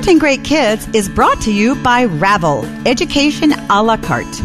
[0.00, 4.40] Parenting Great Kids is brought to you by Revell, Education a la carte.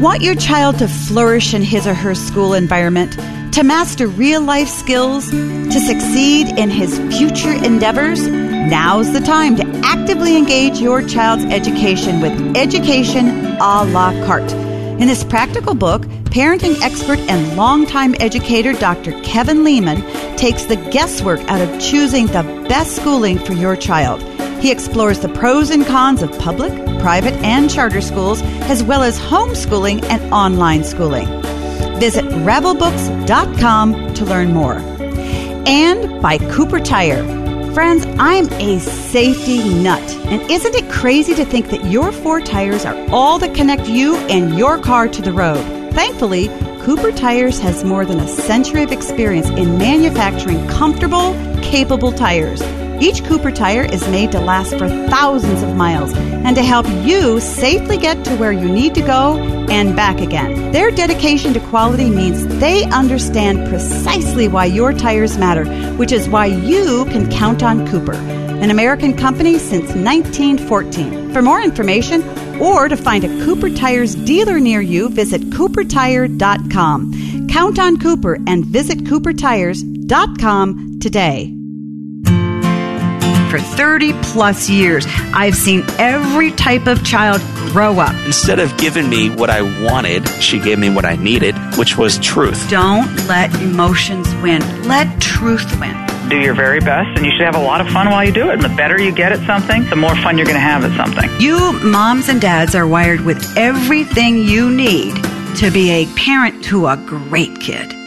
[0.00, 3.14] Want your child to flourish in his or her school environment,
[3.54, 8.24] to master real life skills, to succeed in his future endeavors?
[8.28, 14.52] Now's the time to actively engage your child's education with Education a la carte.
[14.52, 19.20] In this practical book, parenting expert and longtime educator Dr.
[19.22, 20.02] Kevin Leman
[20.36, 24.22] takes the guesswork out of choosing the best schooling for your child.
[24.64, 29.18] He explores the pros and cons of public, private, and charter schools, as well as
[29.18, 31.26] homeschooling and online schooling.
[32.00, 34.76] Visit revellbooks.com to learn more.
[35.66, 37.22] And by Cooper Tire.
[37.74, 40.00] Friends, I'm a safety nut.
[40.28, 44.16] And isn't it crazy to think that your four tires are all that connect you
[44.28, 45.62] and your car to the road?
[45.92, 46.48] Thankfully,
[46.80, 52.62] Cooper Tires has more than a century of experience in manufacturing comfortable, capable tires.
[53.00, 57.40] Each Cooper tire is made to last for thousands of miles and to help you
[57.40, 59.36] safely get to where you need to go
[59.70, 60.70] and back again.
[60.72, 66.46] Their dedication to quality means they understand precisely why your tires matter, which is why
[66.46, 71.32] you can count on Cooper, an American company since 1914.
[71.32, 72.22] For more information
[72.60, 77.48] or to find a Cooper Tires dealer near you, visit coopertire.com.
[77.48, 81.63] Count on Cooper and visit coopertires.com today
[83.54, 85.06] for 30 plus years.
[85.32, 87.40] I've seen every type of child
[87.72, 88.14] grow up.
[88.26, 92.18] Instead of giving me what I wanted, she gave me what I needed, which was
[92.18, 92.68] truth.
[92.68, 95.94] Don't let emotions win, let truth win.
[96.28, 98.50] Do your very best, and you should have a lot of fun while you do
[98.50, 98.54] it.
[98.54, 100.96] And the better you get at something, the more fun you're going to have at
[100.96, 101.30] something.
[101.40, 105.14] You moms and dads are wired with everything you need
[105.58, 108.03] to be a parent to a great kid.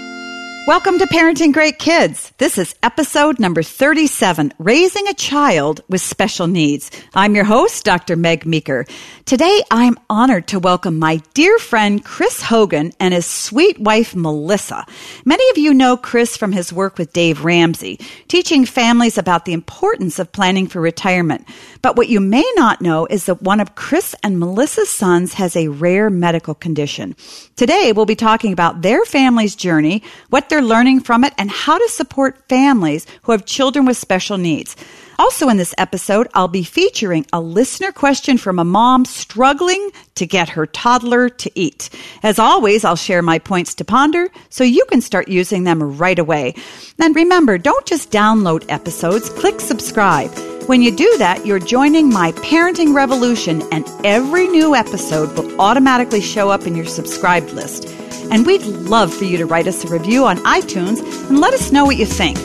[0.67, 2.33] Welcome to Parenting Great Kids.
[2.39, 6.91] This is episode number 37, Raising a Child with Special Needs.
[7.13, 8.17] I'm your host, Dr.
[8.17, 8.85] Meg Meeker.
[9.23, 14.85] Today, I'm honored to welcome my dear friend Chris Hogan and his sweet wife Melissa.
[15.23, 19.53] Many of you know Chris from his work with Dave Ramsey, teaching families about the
[19.53, 21.47] importance of planning for retirement.
[21.81, 25.55] But what you may not know is that one of Chris and Melissa's sons has
[25.55, 27.15] a rare medical condition.
[27.55, 31.77] Today, we'll be talking about their family's journey, what they're learning from it, and how
[31.77, 34.75] to support families who have children with special needs.
[35.19, 40.25] Also, in this episode, I'll be featuring a listener question from a mom struggling to
[40.25, 41.91] get her toddler to eat.
[42.23, 46.17] As always, I'll share my points to ponder so you can start using them right
[46.17, 46.55] away.
[46.97, 50.31] And remember, don't just download episodes, click subscribe.
[50.67, 56.21] When you do that, you're joining my parenting revolution, and every new episode will automatically
[56.21, 57.87] show up in your subscribed list.
[58.31, 60.99] And we'd love for you to write us a review on iTunes
[61.29, 62.37] and let us know what you think.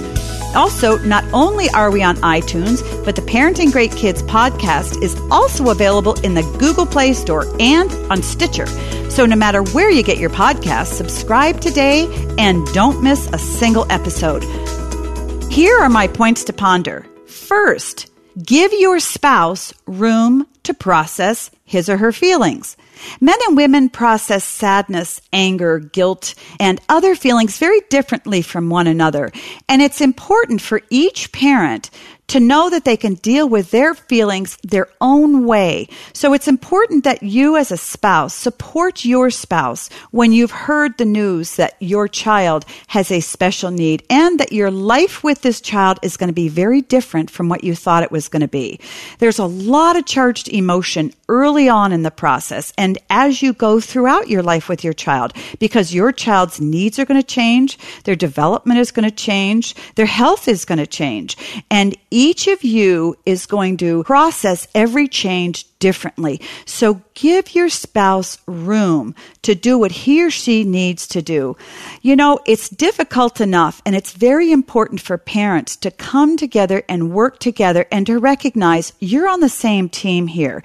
[0.54, 5.70] Also, not only are we on iTunes, but the Parenting Great Kids podcast is also
[5.70, 8.66] available in the Google Play Store and on Stitcher.
[9.10, 12.06] So no matter where you get your podcast, subscribe today
[12.38, 14.42] and don't miss a single episode.
[15.50, 17.06] Here are my points to ponder.
[17.26, 18.10] First,
[18.42, 22.76] give your spouse room to process his or her feelings.
[23.20, 29.30] Men and women process sadness, anger, guilt, and other feelings very differently from one another.
[29.68, 31.90] And it's important for each parent
[32.32, 35.86] to know that they can deal with their feelings their own way.
[36.14, 41.04] So it's important that you as a spouse support your spouse when you've heard the
[41.04, 45.98] news that your child has a special need and that your life with this child
[46.00, 48.80] is going to be very different from what you thought it was going to be.
[49.18, 53.78] There's a lot of charged emotion early on in the process and as you go
[53.78, 58.16] throughout your life with your child because your child's needs are going to change, their
[58.16, 61.36] development is going to change, their health is going to change.
[61.70, 66.40] And each of you is going to process every change differently.
[66.64, 71.56] So give your spouse room to do what he or she needs to do.
[72.02, 77.12] You know, it's difficult enough and it's very important for parents to come together and
[77.12, 80.62] work together and to recognize you're on the same team here.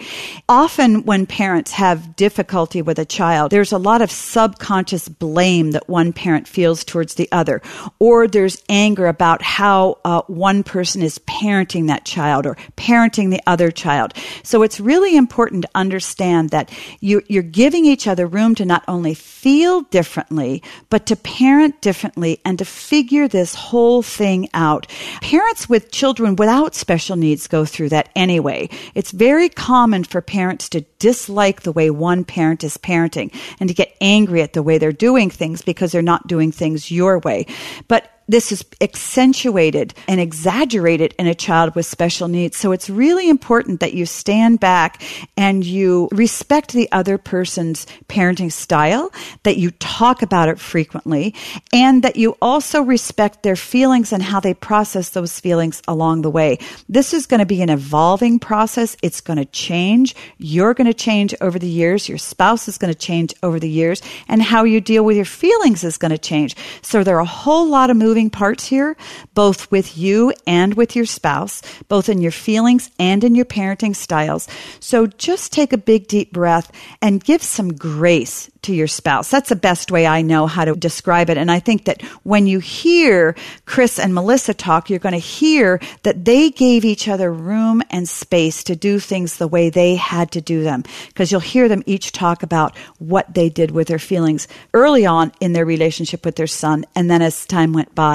[0.47, 5.89] Often when parents have difficulty with a child, there's a lot of subconscious blame that
[5.89, 7.59] one parent feels towards the other,
[7.97, 13.41] or there's anger about how uh, one person is parenting that child or parenting the
[13.47, 14.13] other child.
[14.43, 16.69] So it's really really important to understand that
[16.99, 22.41] you, you're giving each other room to not only feel differently, but to parent differently
[22.43, 24.85] and to figure this whole thing out.
[25.21, 28.67] Parents with children without special needs go through that anyway.
[28.95, 33.73] It's very common for parents to dislike the way one parent is parenting and to
[33.73, 37.45] get angry at the way they're doing things because they're not doing things your way.
[37.87, 42.57] But this is accentuated and exaggerated in a child with special needs.
[42.57, 45.01] So it's really important that you stand back
[45.37, 49.11] and you respect the other person's parenting style,
[49.43, 51.33] that you talk about it frequently,
[51.71, 56.29] and that you also respect their feelings and how they process those feelings along the
[56.29, 56.59] way.
[56.89, 58.97] This is going to be an evolving process.
[59.01, 60.15] It's going to change.
[60.37, 62.09] You're going to change over the years.
[62.09, 65.25] Your spouse is going to change over the years and how you deal with your
[65.25, 66.55] feelings is going to change.
[66.81, 68.97] So there are a whole lot of moving parts here,
[69.33, 73.95] both with you and with your spouse, both in your feelings and in your parenting
[73.95, 74.47] styles.
[74.79, 76.71] So just take a big deep breath
[77.01, 79.29] and give some grace to your spouse.
[79.29, 81.37] That's the best way I know how to describe it.
[81.37, 83.35] And I think that when you hear
[83.65, 88.09] Chris and Melissa talk, you're going to hear that they gave each other room and
[88.09, 90.83] space to do things the way they had to do them.
[91.07, 95.31] Because you'll hear them each talk about what they did with their feelings early on
[95.39, 98.06] in their relationship with their son and then as time went by.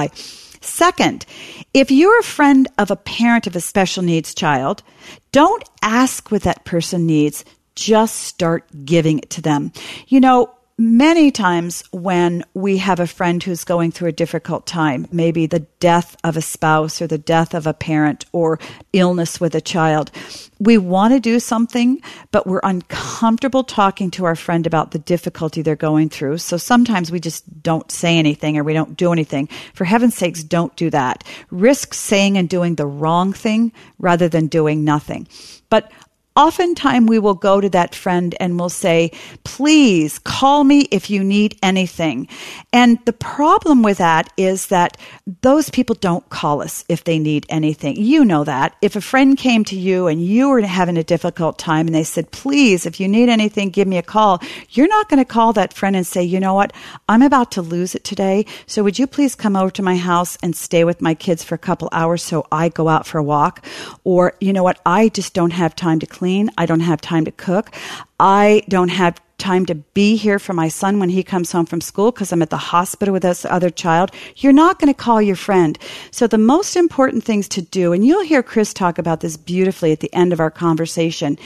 [0.61, 1.25] Second,
[1.73, 4.81] if you're a friend of a parent of a special needs child,
[5.31, 7.43] don't ask what that person needs
[7.75, 9.71] just start giving it to them.
[10.07, 15.07] You know, many times when we have a friend who's going through a difficult time,
[15.11, 18.59] maybe the death of a spouse or the death of a parent or
[18.91, 20.09] illness with a child,
[20.59, 25.61] we want to do something, but we're uncomfortable talking to our friend about the difficulty
[25.61, 26.39] they're going through.
[26.39, 29.47] So sometimes we just don't say anything or we don't do anything.
[29.73, 31.23] For heaven's sakes, don't do that.
[31.51, 35.27] Risk saying and doing the wrong thing rather than doing nothing.
[35.69, 35.91] But
[36.35, 39.11] Oftentimes, we will go to that friend and we'll say,
[39.43, 42.27] please call me if you need anything.
[42.71, 44.97] And the problem with that is that
[45.41, 47.97] those people don't call us if they need anything.
[47.97, 48.75] You know that.
[48.81, 52.03] If a friend came to you and you were having a difficult time and they
[52.03, 54.41] said, please, if you need anything, give me a call,
[54.71, 56.73] you're not going to call that friend and say, you know what,
[57.07, 58.47] I'm about to lose it today.
[58.65, 61.53] So would you please come over to my house and stay with my kids for
[61.53, 63.63] a couple hours so I go out for a walk?
[64.03, 66.22] Or, you know what, I just don't have time to clean.
[66.57, 67.71] I don't have time to cook.
[68.19, 71.81] I don't have time to be here for my son when he comes home from
[71.81, 75.21] school because I'm at the hospital with this other child, you're not going to call
[75.21, 75.77] your friend.
[76.11, 79.91] So the most important things to do, and you'll hear Chris talk about this beautifully
[79.91, 81.37] at the end of our conversation,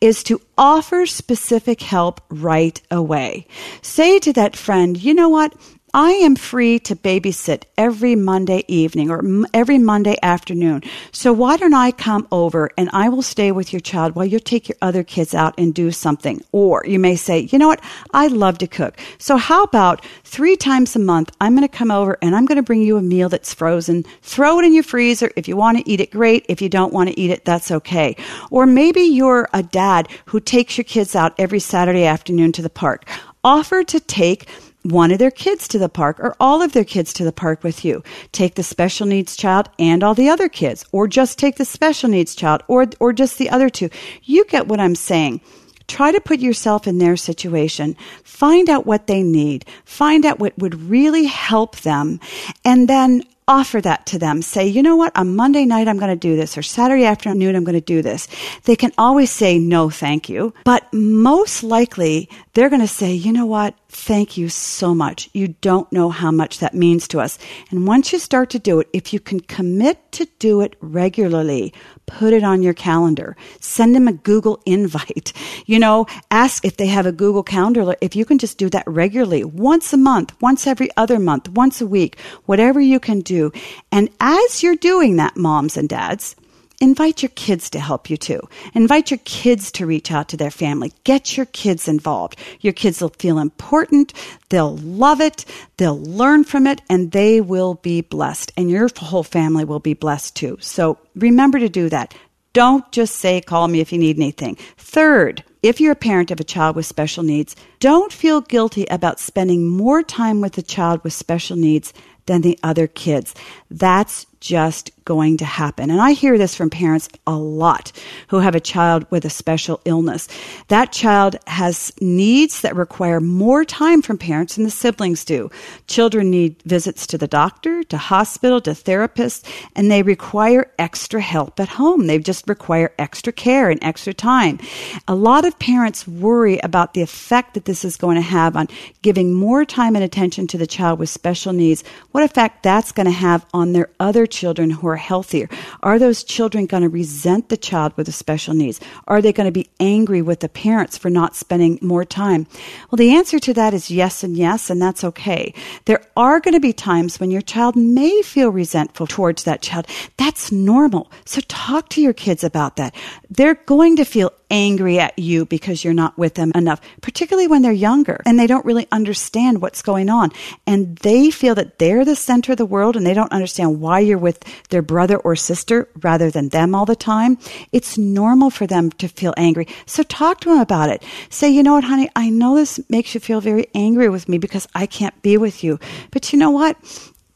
[0.00, 3.46] is to offer specific help right away.
[3.82, 5.54] Say to that friend, you know what?
[5.94, 9.22] I am free to babysit every Monday evening or
[9.52, 10.82] every Monday afternoon.
[11.10, 14.40] So why don't I come over and I will stay with your child while you
[14.40, 16.42] take your other kids out and do something?
[16.50, 17.84] Or you may say, you know what?
[18.14, 18.98] I love to cook.
[19.18, 21.30] So how about three times a month?
[21.42, 24.04] I'm going to come over and I'm going to bring you a meal that's frozen.
[24.22, 25.30] Throw it in your freezer.
[25.36, 26.46] If you want to eat it, great.
[26.48, 28.16] If you don't want to eat it, that's okay.
[28.50, 32.70] Or maybe you're a dad who takes your kids out every Saturday afternoon to the
[32.70, 33.06] park.
[33.44, 34.48] Offer to take
[34.82, 37.62] one of their kids to the park or all of their kids to the park
[37.62, 38.02] with you.
[38.32, 42.08] Take the special needs child and all the other kids, or just take the special
[42.08, 43.90] needs child or, or just the other two.
[44.22, 45.40] You get what I'm saying.
[45.88, 47.96] Try to put yourself in their situation.
[48.24, 49.64] Find out what they need.
[49.84, 52.20] Find out what would really help them.
[52.64, 54.40] And then offer that to them.
[54.40, 57.56] Say, you know what, on Monday night I'm going to do this, or Saturday afternoon
[57.56, 58.28] I'm going to do this.
[58.64, 60.54] They can always say, no, thank you.
[60.64, 65.28] But most likely they're going to say, you know what, thank you so much.
[65.34, 67.38] You don't know how much that means to us.
[67.70, 71.74] And once you start to do it, if you can commit to do it regularly,
[72.06, 73.36] put it on your calendar.
[73.60, 75.34] Send them a Google invite.
[75.66, 78.84] You know, ask if they have a Google calendar, if you can just do that
[78.86, 83.52] regularly, once a month, once every other month, once a week, whatever you can do.
[83.92, 86.34] And as you're doing that, moms and dads,
[86.82, 88.40] invite your kids to help you too.
[88.74, 90.92] Invite your kids to reach out to their family.
[91.04, 92.36] Get your kids involved.
[92.60, 94.12] Your kids will feel important.
[94.48, 95.44] They'll love it.
[95.76, 99.94] They'll learn from it and they will be blessed and your whole family will be
[99.94, 100.58] blessed too.
[100.60, 102.14] So remember to do that.
[102.52, 104.56] Don't just say, call me if you need anything.
[104.76, 109.20] Third, if you're a parent of a child with special needs, don't feel guilty about
[109.20, 111.94] spending more time with a child with special needs
[112.26, 113.34] than the other kids.
[113.70, 115.90] That's just going to happen.
[115.90, 117.92] And I hear this from parents a lot
[118.28, 120.28] who have a child with a special illness.
[120.68, 125.48] That child has needs that require more time from parents than the siblings do.
[125.86, 131.60] Children need visits to the doctor, to hospital, to therapists, and they require extra help
[131.60, 132.06] at home.
[132.06, 134.58] They just require extra care and extra time.
[135.06, 138.66] A lot of parents worry about the effect that this is going to have on
[139.02, 143.06] giving more time and attention to the child with special needs, what effect that's going
[143.06, 145.48] to have on their other children who are healthier?
[145.84, 148.80] Are those children going to resent the child with the special needs?
[149.06, 152.48] Are they going to be angry with the parents for not spending more time?
[152.90, 155.54] Well, the answer to that is yes and yes, and that's okay.
[155.84, 159.86] There are going to be times when your child may feel resentful towards that child.
[160.16, 161.12] That's normal.
[161.24, 162.94] So talk to your kids about that.
[163.30, 167.62] They're going to feel angry at you because you're not with them enough, particularly when
[167.62, 170.30] they're younger and they don't really understand what's going on.
[170.66, 174.00] And they feel that they're the center of the world and they don't understand why
[174.00, 177.38] you're with their brother or sister rather than them all the time.
[177.72, 179.66] It's normal for them to feel angry.
[179.86, 181.02] So talk to them about it.
[181.30, 184.36] Say, you know what, honey, I know this makes you feel very angry with me
[184.38, 185.80] because I can't be with you.
[186.10, 186.76] But you know what?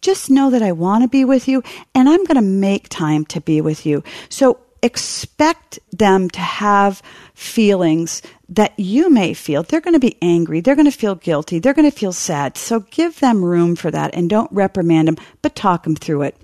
[0.02, 1.62] Just know that I want to be with you
[1.94, 4.04] and I'm going to make time to be with you.
[4.28, 7.02] So expect them to have
[7.35, 9.62] feelings that you may feel.
[9.62, 10.61] They're going to be angry.
[10.61, 11.59] They're going to feel guilty.
[11.59, 12.56] They're going to feel sad.
[12.56, 16.37] So give them room for that and don't reprimand them, but talk them through it.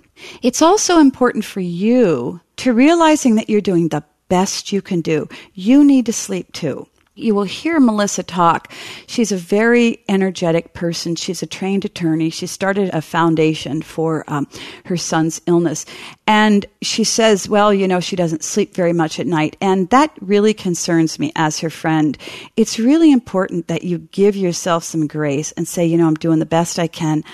[0.43, 5.29] It's also important for you to realizing that you're doing the best you can do.
[5.55, 8.73] You need to sleep too you will hear Melissa talk.
[9.07, 11.15] She's a very energetic person.
[11.15, 12.31] She's a trained attorney.
[12.31, 14.49] She started a foundation for um,
[14.87, 15.85] her son's illness.
[16.27, 19.57] And she says, well, you know, she doesn't sleep very much at night.
[19.61, 22.17] And that really concerns me as her friend.
[22.57, 26.39] It's really important that you give yourself some grace and say, you know, I'm doing
[26.39, 27.25] the best I can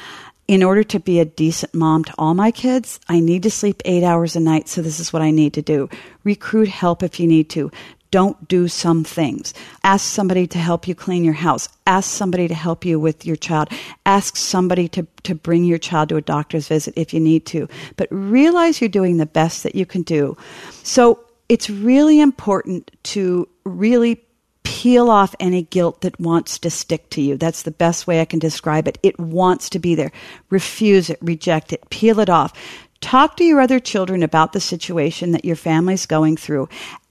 [0.49, 3.83] in order to be a decent mom to all my kids, I need to sleep
[3.85, 4.67] eight hours a night.
[4.67, 5.91] So this is what I need to do.
[6.25, 7.71] Recruit help if you need to
[8.11, 9.55] don't do some things.
[9.85, 11.69] Ask somebody to help you clean your house.
[11.87, 13.69] Ask somebody to help you with your child.
[14.07, 17.69] Ask somebody to, to bring your child to a doctor's visit if you need to.
[17.97, 20.37] But realize you're doing the best that you can do.
[20.83, 24.25] So it's really important to really
[24.65, 27.37] peel off any guilt that wants to stick to you.
[27.37, 28.99] That's the best way I can describe it.
[29.03, 30.13] It wants to be there.
[30.51, 32.53] Refuse it, reject it, peel it off.
[33.01, 36.69] Talk to your other children about the situation that your family's going through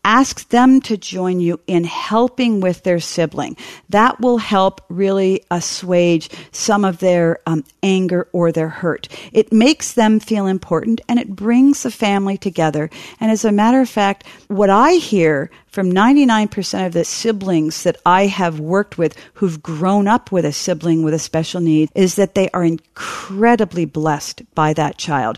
[0.07, 3.57] ask them to join you in helping with their sibling.
[3.89, 9.09] That will help really assuage some of their um, anger or their hurt.
[9.33, 12.89] It makes them feel important and it brings the family together.
[13.19, 17.97] And as a matter of fact, what I hear from 99% of the siblings that
[18.05, 22.15] I have worked with who've grown up with a sibling with a special need is
[22.15, 25.37] that they are incredibly blessed by that child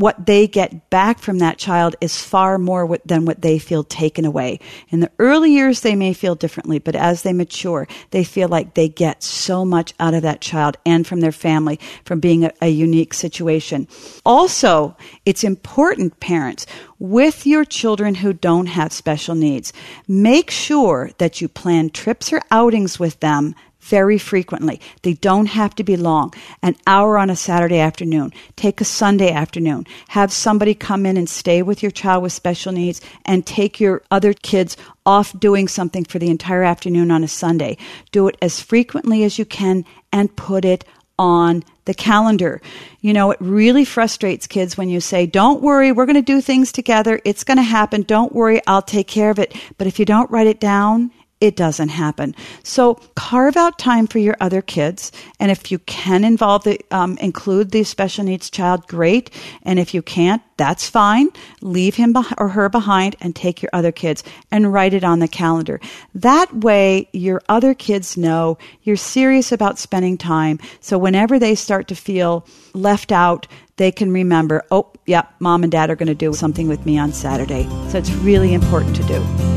[0.00, 4.24] what they get back from that child is far more than what they feel taken
[4.24, 4.58] away.
[4.88, 8.74] In the early years, they may feel differently, but as they mature, they feel like
[8.74, 12.52] they get so much out of that child and from their family from being a,
[12.62, 13.86] a unique situation.
[14.24, 16.66] Also, it's important, parents,
[16.98, 19.72] with your children who don't have special needs,
[20.08, 24.80] make sure that you plan trips or outings with them very frequently.
[25.02, 26.34] They don't have to be long.
[26.62, 28.32] An hour on a Saturday afternoon.
[28.56, 29.86] Take a Sunday afternoon.
[30.08, 34.02] Have somebody come in and stay with your child with special needs and take your
[34.10, 37.76] other kids off doing something for the entire afternoon on a Sunday.
[38.12, 40.84] Do it as frequently as you can and put it
[41.18, 42.62] on the calendar.
[43.00, 46.40] You know, it really frustrates kids when you say, Don't worry, we're going to do
[46.40, 47.20] things together.
[47.24, 48.02] It's going to happen.
[48.02, 49.54] Don't worry, I'll take care of it.
[49.76, 51.10] But if you don't write it down,
[51.40, 52.34] it doesn't happen.
[52.62, 57.16] So carve out time for your other kids, and if you can involve the um,
[57.18, 59.30] include the special needs child, great.
[59.62, 61.30] And if you can't, that's fine.
[61.62, 65.28] Leave him or her behind and take your other kids and write it on the
[65.28, 65.80] calendar.
[66.14, 70.58] That way, your other kids know you're serious about spending time.
[70.80, 75.72] So whenever they start to feel left out, they can remember, oh, yeah, mom and
[75.72, 77.66] dad are going to do something with me on Saturday.
[77.88, 79.49] So it's really important to do.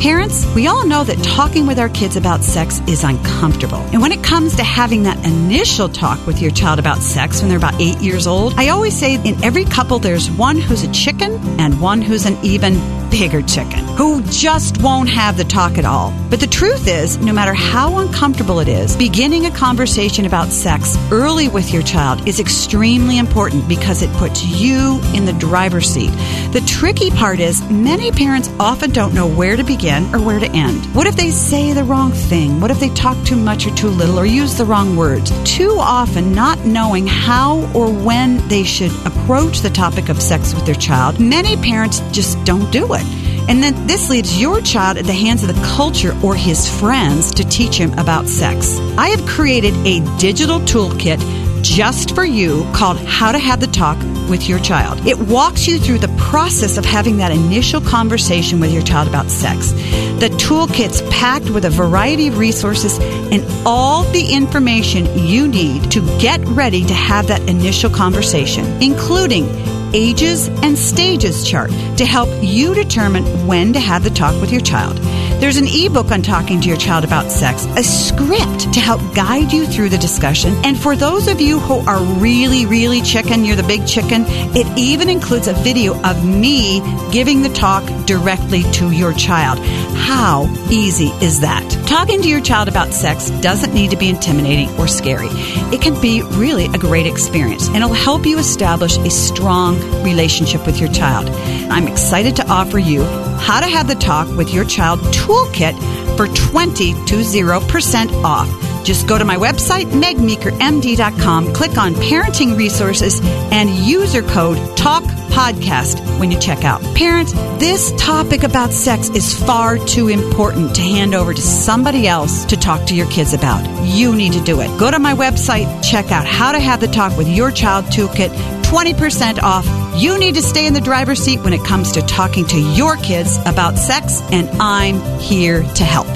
[0.00, 3.78] Parents, we all know that talking with our kids about sex is uncomfortable.
[3.92, 7.48] And when it comes to having that initial talk with your child about sex when
[7.48, 10.92] they're about eight years old, I always say in every couple there's one who's a
[10.92, 12.74] chicken and one who's an even
[13.08, 16.12] bigger chicken who just won't have the talk at all.
[16.28, 20.96] But the truth is, no matter how uncomfortable it is, beginning a conversation about sex
[21.10, 26.10] early with your child is extremely important because it puts you in the driver's seat.
[26.52, 30.40] The tricky part is many parents often don't know where to begin begin or where
[30.40, 30.84] to end?
[30.94, 32.60] What if they say the wrong thing?
[32.60, 35.30] What if they talk too much or too little or use the wrong words?
[35.44, 40.66] Too often, not knowing how or when they should approach the topic of sex with
[40.66, 43.04] their child, many parents just don't do it.
[43.48, 47.30] And then this leaves your child at the hands of the culture or his friends
[47.34, 48.80] to teach him about sex.
[48.98, 51.20] I have created a digital toolkit
[51.62, 55.06] just for you called How to Have the Talk with Your Child.
[55.06, 59.30] It walks you through the process of having that initial conversation with your child about
[59.30, 59.72] sex.
[60.20, 66.00] The toolkit's packed with a variety of resources and all the information you need to
[66.18, 69.46] get ready to have that initial conversation, including
[69.94, 74.60] ages and stages chart to help you determine when to have the talk with your
[74.60, 74.98] child.
[75.38, 79.52] There's an ebook on talking to your child about sex, a script to help guide
[79.52, 80.54] you through the discussion.
[80.64, 84.24] And for those of you who are really, really chicken, you're the big chicken,
[84.56, 86.80] it even includes a video of me
[87.12, 89.58] giving the talk directly to your child.
[89.96, 91.68] How easy is that?
[91.86, 95.28] Talking to your child about sex doesn't need to be intimidating or scary.
[95.72, 100.64] It can be really a great experience and it'll help you establish a strong relationship
[100.64, 101.28] with your child.
[101.70, 103.02] I'm excited to offer you
[103.38, 105.76] how to have the talk with your child toolkit
[106.16, 108.65] for 20 to 0% off.
[108.86, 115.02] Just go to my website, megmeekermd.com, click on parenting resources, and user code TALK
[115.34, 116.80] podcast when you check out.
[116.94, 122.44] Parents, this topic about sex is far too important to hand over to somebody else
[122.44, 123.66] to talk to your kids about.
[123.84, 124.68] You need to do it.
[124.78, 128.30] Go to my website, check out how to have the talk with your child toolkit,
[128.62, 129.66] 20% off.
[130.00, 132.96] You need to stay in the driver's seat when it comes to talking to your
[132.98, 136.06] kids about sex, and I'm here to help.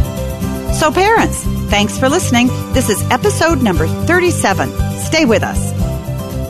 [0.73, 2.49] So, parents, thanks for listening.
[2.73, 4.69] This is episode number 37.
[4.99, 5.71] Stay with us.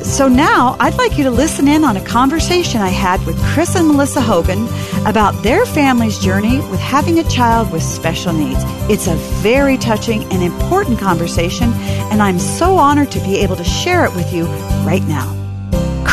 [0.05, 3.77] So now I'd like you to listen in on a conversation I had with Chris
[3.77, 4.67] and Melissa Hogan
[5.07, 8.61] about their family's journey with having a child with special needs.
[8.91, 11.71] It's a very touching and important conversation,
[12.11, 14.47] and I'm so honored to be able to share it with you
[14.85, 15.40] right now.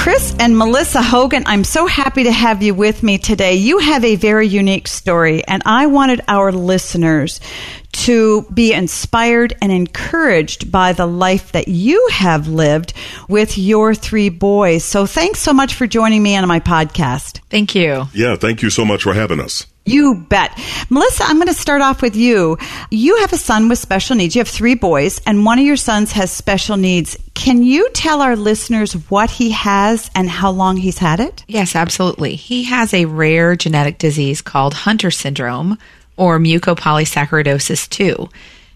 [0.07, 3.55] Chris and Melissa Hogan, I'm so happy to have you with me today.
[3.55, 7.41] You have a very unique story, and I wanted our listeners
[7.91, 12.93] to be inspired and encouraged by the life that you have lived
[13.27, 14.85] with your three boys.
[14.85, 17.41] So thanks so much for joining me on my podcast.
[17.49, 18.05] Thank you.
[18.13, 19.65] Yeah, thank you so much for having us.
[19.87, 20.51] You bet.
[20.89, 22.57] Melissa, I'm going to start off with you.
[22.91, 24.35] You have a son with special needs.
[24.35, 27.17] You have three boys, and one of your sons has special needs.
[27.33, 31.45] Can you tell our listeners what he has and how long he's had it?
[31.47, 32.35] Yes, absolutely.
[32.35, 35.77] He has a rare genetic disease called Hunter syndrome
[36.17, 38.29] or mucopolysaccharidosis 2.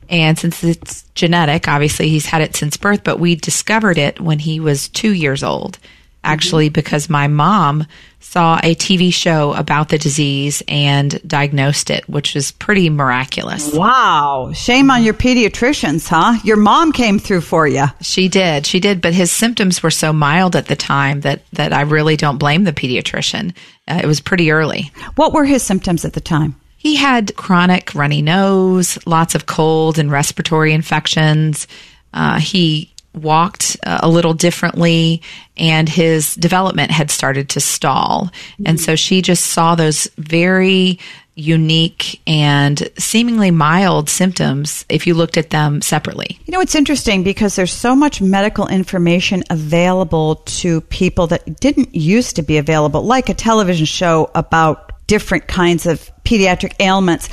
[0.10, 4.40] And since it's genetic, obviously he's had it since birth, but we discovered it when
[4.40, 5.78] he was two years old
[6.24, 6.74] actually mm-hmm.
[6.74, 7.86] because my mom
[8.22, 13.74] saw a TV show about the disease and diagnosed it, which was pretty miraculous.
[13.74, 14.52] Wow.
[14.54, 16.40] Shame on your pediatricians, huh?
[16.44, 17.86] Your mom came through for you.
[18.00, 18.66] She did.
[18.66, 22.16] She did, but his symptoms were so mild at the time that that I really
[22.16, 23.54] don't blame the pediatrician.
[23.88, 24.92] Uh, it was pretty early.
[25.16, 26.56] What were his symptoms at the time?
[26.78, 31.68] He had chronic runny nose, lots of cold and respiratory infections.
[32.14, 35.22] Uh, he walked uh, a little differently
[35.58, 38.32] and his development had started to stall.
[38.54, 38.64] Mm-hmm.
[38.68, 41.00] And so she just saw those very
[41.36, 46.40] unique and seemingly mild symptoms if you looked at them separately.
[46.46, 51.96] You know, it's interesting because there's so much medical information available to people that didn't
[51.96, 57.30] used to be available, like a television show about different kinds of pediatric ailments.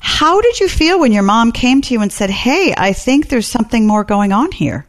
[0.00, 3.28] How did you feel when your mom came to you and said, Hey, I think
[3.28, 4.86] there's something more going on here?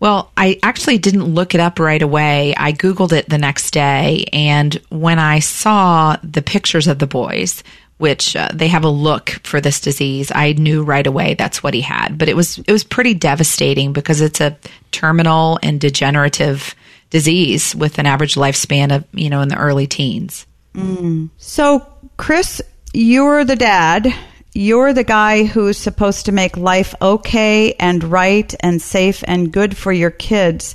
[0.00, 2.54] Well, I actually didn't look it up right away.
[2.56, 4.26] I Googled it the next day.
[4.32, 7.64] And when I saw the pictures of the boys,
[7.98, 11.74] which uh, they have a look for this disease, I knew right away that's what
[11.74, 12.16] he had.
[12.16, 14.56] But it was, it was pretty devastating because it's a
[14.92, 16.76] terminal and degenerative
[17.10, 20.46] disease with an average lifespan of, you know, in the early teens.
[20.74, 21.30] Mm.
[21.38, 21.84] So,
[22.16, 24.14] Chris, you're the dad
[24.54, 29.76] you're the guy who's supposed to make life okay and right and safe and good
[29.76, 30.74] for your kids.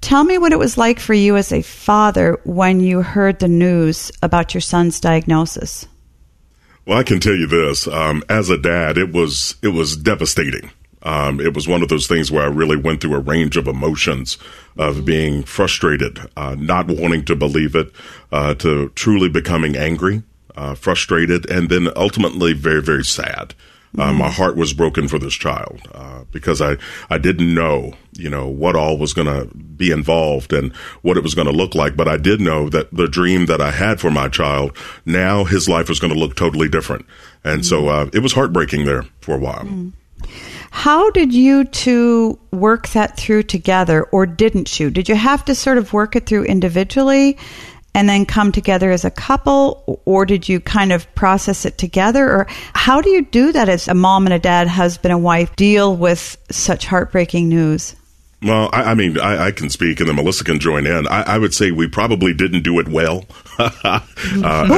[0.00, 3.48] Tell me what it was like for you as a father when you heard the
[3.48, 5.86] news about your son's diagnosis.
[6.86, 10.70] Well, I can tell you this: um, as a dad, it was it was devastating.
[11.02, 13.66] Um, it was one of those things where I really went through a range of
[13.66, 14.36] emotions
[14.76, 17.90] of being frustrated, uh, not wanting to believe it,
[18.32, 20.22] uh, to truly becoming angry,
[20.56, 23.54] uh, frustrated, and then ultimately very, very sad.
[23.98, 24.18] Uh, mm-hmm.
[24.18, 26.76] my heart was broken for this child uh, because I,
[27.08, 31.24] I didn't know, you know, what all was going to be involved and what it
[31.24, 31.96] was going to look like.
[31.96, 35.68] But I did know that the dream that I had for my child, now his
[35.68, 37.04] life was going to look totally different.
[37.42, 37.68] And mm-hmm.
[37.68, 39.64] so uh, it was heartbreaking there for a while.
[39.64, 39.88] Mm-hmm.
[40.70, 44.90] How did you two work that through together, or didn't you?
[44.90, 47.38] Did you have to sort of work it through individually?
[47.94, 52.28] And then come together as a couple or did you kind of process it together
[52.28, 55.54] or how do you do that as a mom and a dad husband and wife
[55.56, 57.96] deal with such heartbreaking news
[58.42, 61.06] well, I, I mean, I, I, can speak, and then Melissa can join in.
[61.08, 63.26] I, I, would say we probably didn't do it well
[63.58, 64.00] uh,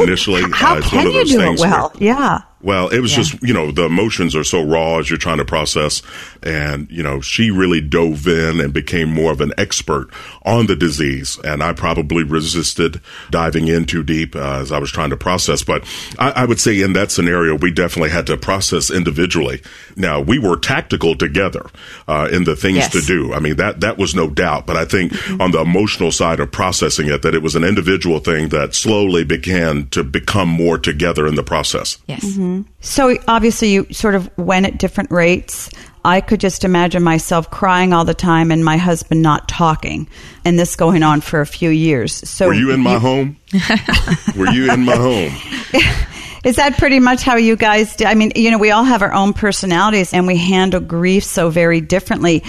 [0.02, 0.42] initially.
[0.52, 1.90] How uh, can you do it well?
[1.90, 2.40] Where, yeah.
[2.62, 3.22] Well, it was yeah.
[3.22, 6.00] just, you know, the emotions are so raw as you're trying to process.
[6.42, 10.08] And, you know, she really dove in and became more of an expert
[10.44, 11.38] on the disease.
[11.44, 15.62] And I probably resisted diving in too deep uh, as I was trying to process.
[15.64, 15.84] But
[16.18, 19.60] I, I, would say in that scenario, we definitely had to process individually.
[19.96, 21.66] Now, we were tactical together
[22.06, 22.92] uh, in the things yes.
[22.92, 23.34] to do.
[23.34, 24.66] I mean, that, that was no doubt.
[24.66, 25.40] But I think mm-hmm.
[25.40, 29.24] on the emotional side of processing it, that it was an individual thing that slowly
[29.24, 31.98] began to become more together in the process.
[32.06, 32.24] Yes.
[32.24, 32.51] Mm-hmm.
[32.60, 32.70] Mm-hmm.
[32.80, 35.70] So obviously, you sort of went at different rates.
[36.04, 40.08] I could just imagine myself crying all the time and my husband not talking,
[40.44, 42.12] and this going on for a few years.
[42.28, 43.36] So, were you in my you, home?
[44.36, 45.32] were you in my home?
[46.44, 48.04] Is that pretty much how you guys do?
[48.04, 51.50] I mean, you know, we all have our own personalities and we handle grief so
[51.50, 52.42] very differently.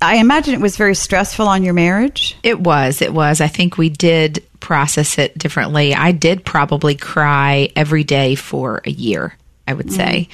[0.00, 2.38] I imagine it was very stressful on your marriage.
[2.42, 3.02] It was.
[3.02, 3.42] It was.
[3.42, 5.94] I think we did process it differently.
[5.94, 9.36] I did probably cry every day for a year.
[9.66, 9.96] I would mm-hmm.
[9.96, 10.28] say.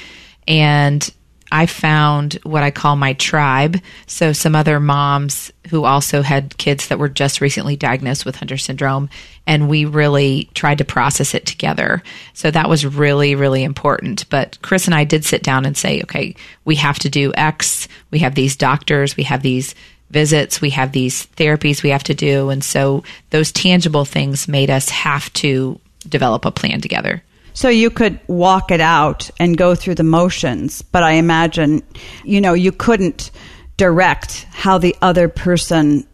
[0.47, 1.09] And
[1.53, 3.81] I found what I call my tribe.
[4.07, 8.57] So, some other moms who also had kids that were just recently diagnosed with Hunter
[8.57, 9.09] syndrome,
[9.47, 12.03] and we really tried to process it together.
[12.35, 14.29] So, that was really, really important.
[14.31, 17.89] But Chris and I did sit down and say, okay, we have to do X.
[18.11, 19.75] We have these doctors, we have these
[20.11, 22.51] visits, we have these therapies we have to do.
[22.51, 27.23] And so, those tangible things made us have to develop a plan together.
[27.53, 31.83] So you could walk it out and go through the motions, but I imagine,
[32.25, 33.31] you know, you couldn't
[33.77, 36.07] direct how the other person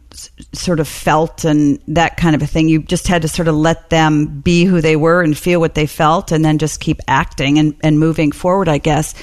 [0.52, 2.68] sort of felt and that kind of a thing.
[2.68, 5.74] You just had to sort of let them be who they were and feel what
[5.74, 9.14] they felt and then just keep acting and, and moving forward, I guess.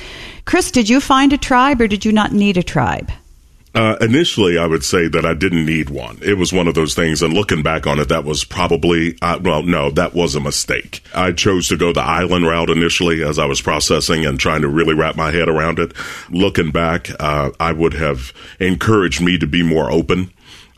[0.46, 3.12] Chris, did you find a tribe or did you not need a tribe?
[3.76, 6.20] Uh, initially, I would say that I didn't need one.
[6.22, 9.40] It was one of those things, and looking back on it, that was probably, uh,
[9.42, 11.04] well, no, that was a mistake.
[11.16, 14.68] I chose to go the island route initially as I was processing and trying to
[14.68, 15.94] really wrap my head around it.
[16.30, 20.32] Looking back, uh, I would have encouraged me to be more open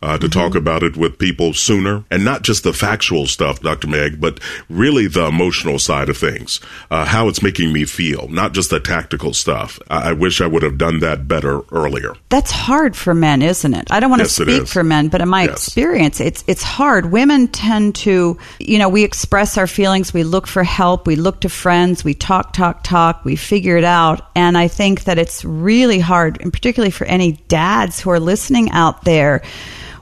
[0.05, 0.39] uh, to mm-hmm.
[0.39, 3.87] talk about it with people sooner and not just the factual stuff, Dr.
[3.87, 4.39] Meg, but
[4.69, 8.79] really the emotional side of things, uh, how it's making me feel, not just the
[8.79, 9.79] tactical stuff.
[9.89, 12.13] I-, I, wish I would have done that better earlier.
[12.29, 13.87] That's hard for men, isn't it?
[13.89, 15.53] I don't want to yes, speak for men, but in my yes.
[15.53, 17.11] experience, it's, it's hard.
[17.11, 21.41] Women tend to, you know, we express our feelings, we look for help, we look
[21.41, 24.29] to friends, we talk, talk, talk, we figure it out.
[24.35, 28.69] And I think that it's really hard, and particularly for any dads who are listening
[28.69, 29.41] out there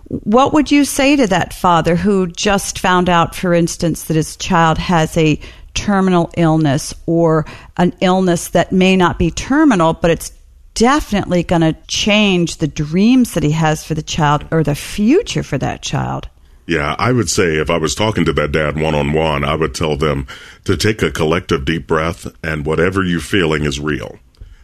[0.09, 4.35] what would you say to that father who just found out, for instance, that his
[4.35, 5.39] child has a
[5.73, 7.45] terminal illness or
[7.77, 10.31] an illness that may not be terminal, but it's
[10.75, 15.43] definitely going to change the dreams that he has for the child or the future
[15.43, 16.27] for that child?
[16.65, 19.55] Yeah, I would say if I was talking to that dad one on one, I
[19.55, 20.27] would tell them
[20.63, 24.17] to take a collective deep breath and whatever you're feeling is real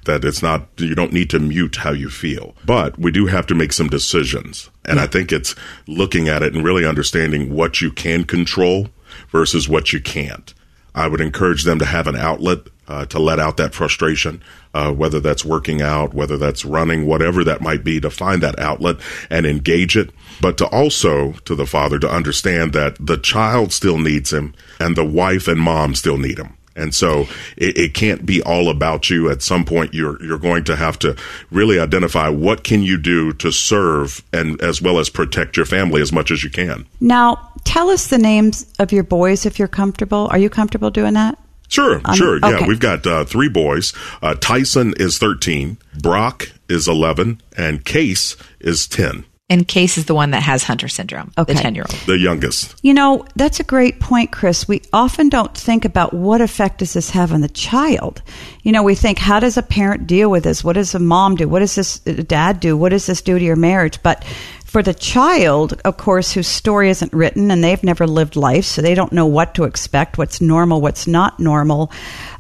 [0.10, 2.56] that it's not, you don't need to mute how you feel.
[2.66, 4.70] But we do have to make some decisions.
[4.86, 5.04] And yeah.
[5.04, 5.56] I think it's
[5.88, 8.90] looking at it and really understanding what you can control
[9.30, 10.54] versus what you can't.
[10.96, 14.42] I would encourage them to have an outlet uh, to let out that frustration,
[14.74, 18.58] uh, whether that's working out, whether that's running, whatever that might be, to find that
[18.58, 18.98] outlet
[19.30, 20.10] and engage it.
[20.42, 24.96] But to also, to the father, to understand that the child still needs him and
[24.96, 26.58] the wife and mom still need him.
[26.80, 29.30] And so it, it, can't be all about you.
[29.30, 31.16] At some point, you're you're going to have to
[31.52, 36.02] really identify what can you do to serve and as well as protect your family
[36.02, 36.88] as much as you can.
[37.00, 40.28] Now, tell us the names of your boys if you're comfortable.
[40.32, 41.38] Are you comfortable doing that?
[41.68, 42.38] Sure, um, sure.
[42.38, 42.50] Okay.
[42.50, 43.94] Yeah, we've got uh, three boys.
[44.24, 49.24] Uh, Tyson is 13, Brock is 11, and Case is 10.
[49.52, 51.54] And Case is the one that has Hunter syndrome, okay.
[51.54, 52.00] the 10 year old.
[52.06, 52.76] The youngest.
[52.84, 54.68] You know, that's a great point, Chris.
[54.68, 58.22] We often don't think about what effect does this have on the child.
[58.62, 60.64] You know, we think, how does a parent deal with this?
[60.64, 61.50] What does a mom do?
[61.50, 62.78] What does this uh, dad do?
[62.78, 64.02] What does this do to your marriage?
[64.04, 64.24] But
[64.66, 68.84] for the child, of course, whose story isn't written and they've never lived life, so
[68.84, 71.92] they don't know what to expect, what's normal, what's not normal.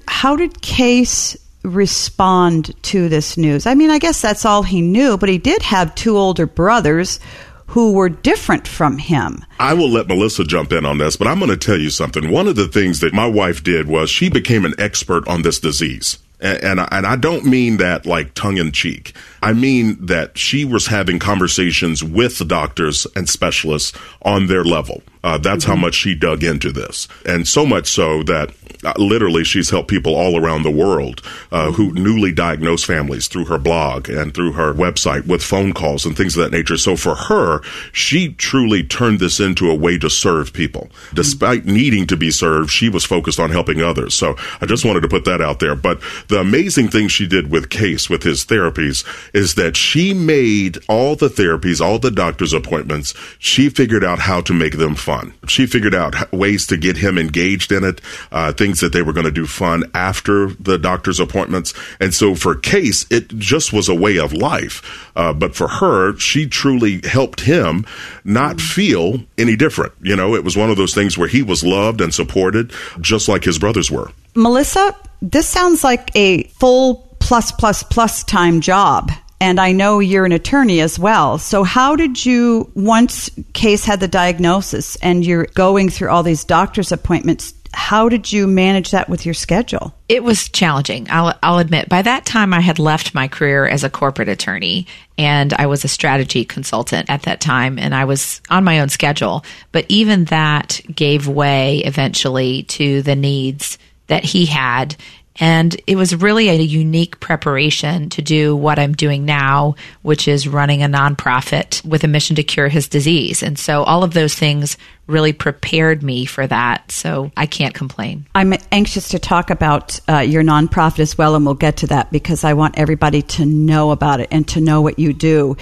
[0.07, 3.65] How did Case respond to this news?
[3.65, 7.19] I mean, I guess that's all he knew, but he did have two older brothers
[7.67, 9.45] who were different from him.
[9.59, 12.31] I will let Melissa jump in on this, but I'm going to tell you something.
[12.31, 15.59] One of the things that my wife did was she became an expert on this
[15.59, 16.17] disease.
[16.39, 19.13] And, and, and I don't mean that like tongue in cheek.
[19.41, 25.01] I mean that she was having conversations with the doctors and specialists on their level.
[25.23, 25.73] Uh, that's mm-hmm.
[25.73, 27.07] how much she dug into this.
[27.25, 28.51] And so much so that
[28.83, 31.21] uh, literally she's helped people all around the world
[31.51, 36.05] uh, who newly diagnosed families through her blog and through her website with phone calls
[36.05, 36.77] and things of that nature.
[36.77, 40.89] So for her, she truly turned this into a way to serve people.
[41.13, 44.13] Despite needing to be served, she was focused on helping others.
[44.13, 45.75] So I just wanted to put that out there.
[45.75, 45.99] But
[46.29, 51.15] the amazing thing she did with Case, with his therapies, is that she made all
[51.15, 55.33] the therapies, all the doctor's appointments, she figured out how to make them fun.
[55.47, 59.13] She figured out ways to get him engaged in it, uh, things that they were
[59.13, 61.73] going to do fun after the doctor's appointments.
[61.99, 65.11] And so for Case, it just was a way of life.
[65.15, 67.85] Uh, but for her, she truly helped him
[68.23, 69.93] not feel any different.
[70.01, 73.27] You know, it was one of those things where he was loved and supported just
[73.27, 74.11] like his brothers were.
[74.35, 80.25] Melissa, this sounds like a full plus plus plus time job and I know you're
[80.25, 81.37] an attorney as well.
[81.37, 86.43] So, how did you, once Case had the diagnosis and you're going through all these
[86.43, 89.93] doctor's appointments, how did you manage that with your schedule?
[90.09, 91.05] It was challenging.
[91.11, 91.87] I'll, I'll admit.
[91.87, 95.85] By that time, I had left my career as a corporate attorney and I was
[95.85, 99.45] a strategy consultant at that time and I was on my own schedule.
[99.71, 104.95] But even that gave way eventually to the needs that he had
[105.37, 110.47] and it was really a unique preparation to do what I'm doing now, which is
[110.47, 113.41] running a nonprofit with a mission to cure his disease.
[113.41, 116.91] And so all of those things really prepared me for that.
[116.91, 118.27] So I can't complain.
[118.35, 122.11] I'm anxious to talk about uh, your nonprofit as well, and we'll get to that
[122.11, 125.55] because I want everybody to know about it and to know what you do.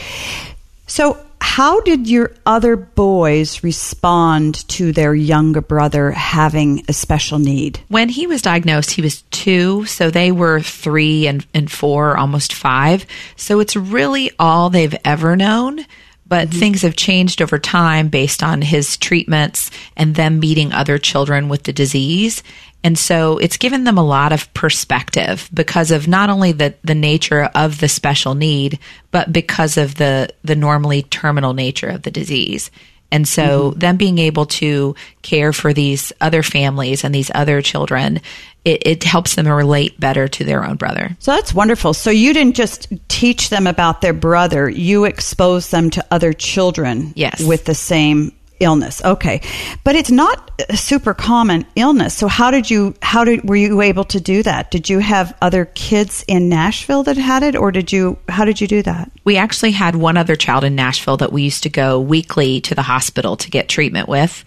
[0.87, 7.79] So, how did your other boys respond to their younger brother having a special need?
[7.87, 12.53] When he was diagnosed, he was two, so they were three and, and four, almost
[12.53, 13.05] five.
[13.35, 15.85] So it's really all they've ever known.
[16.27, 16.59] But mm-hmm.
[16.59, 21.63] things have changed over time based on his treatments and them meeting other children with
[21.63, 22.43] the disease.
[22.87, 26.95] And so it's given them a lot of perspective because of not only the, the
[26.95, 28.79] nature of the special need,
[29.11, 32.71] but because of the, the normally terminal nature of the disease.
[33.11, 33.79] And so mm-hmm.
[33.79, 38.21] them being able to care for these other families and these other children,
[38.63, 41.17] it, it, helps them relate better to their own brother.
[41.19, 41.93] So that's wonderful.
[41.93, 47.11] So you didn't just teach them about their brother, you exposed them to other children
[47.17, 47.43] yes.
[47.43, 49.03] with the same illness.
[49.03, 49.41] Okay.
[49.83, 52.15] But it's not a super common illness.
[52.15, 54.71] So how did you how did were you able to do that?
[54.71, 58.59] Did you have other kids in Nashville that had it or did you how did
[58.59, 59.11] you do that?
[59.23, 62.75] We actually had one other child in Nashville that we used to go weekly to
[62.75, 64.43] the hospital to get treatment with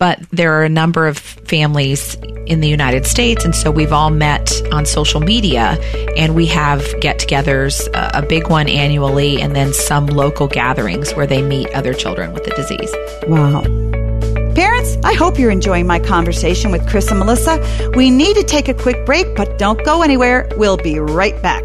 [0.00, 3.44] but there are a number of families in the United States.
[3.44, 5.78] And so we've all met on social media
[6.16, 11.12] and we have get togethers, uh, a big one annually, and then some local gatherings
[11.14, 12.92] where they meet other children with the disease.
[13.28, 13.62] Wow.
[14.54, 17.92] Parents, I hope you're enjoying my conversation with Chris and Melissa.
[17.94, 20.48] We need to take a quick break, but don't go anywhere.
[20.56, 21.62] We'll be right back.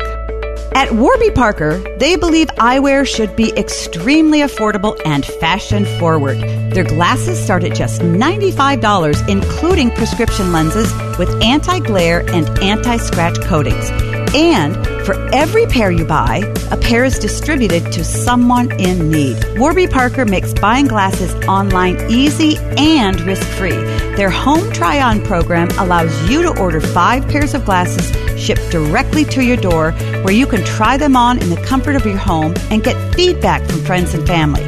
[0.75, 6.37] At Warby Parker, they believe eyewear should be extremely affordable and fashion forward.
[6.73, 13.39] Their glasses start at just $95, including prescription lenses with anti glare and anti scratch
[13.43, 13.89] coatings.
[14.35, 16.41] And for every pair you buy,
[16.71, 19.37] a pair is distributed to someone in need.
[19.59, 23.77] Warby Parker makes buying glasses online easy and risk free.
[24.15, 29.25] Their home try on program allows you to order five pairs of glasses shipped directly
[29.25, 29.91] to your door
[30.23, 33.63] where you can try them on in the comfort of your home and get feedback
[33.69, 34.63] from friends and family.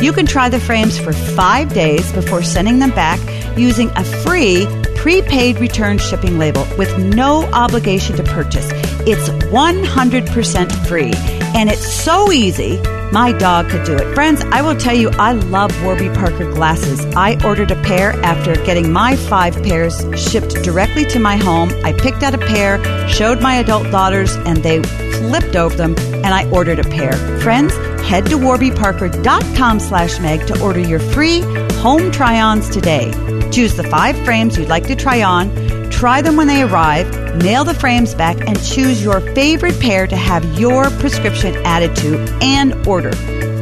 [0.00, 3.18] You can try the frames for five days before sending them back
[3.58, 4.66] using a free
[5.00, 8.68] prepaid return shipping label with no obligation to purchase.
[9.06, 11.12] It's 100% free
[11.56, 12.78] and it's so easy.
[13.10, 14.14] My dog could do it.
[14.14, 17.02] Friends, I will tell you, I love Warby Parker glasses.
[17.16, 21.70] I ordered a pair after getting my five pairs shipped directly to my home.
[21.82, 26.26] I picked out a pair, showed my adult daughters, and they flipped over them, and
[26.26, 27.12] I ordered a pair.
[27.40, 27.72] Friends,
[28.06, 31.40] head to warbyparker.com slash meg to order your free
[31.80, 33.39] home try-ons today.
[33.50, 35.50] Choose the five frames you'd like to try on,
[35.90, 37.08] try them when they arrive,
[37.42, 42.18] mail the frames back, and choose your favorite pair to have your prescription added to
[42.40, 43.12] and order.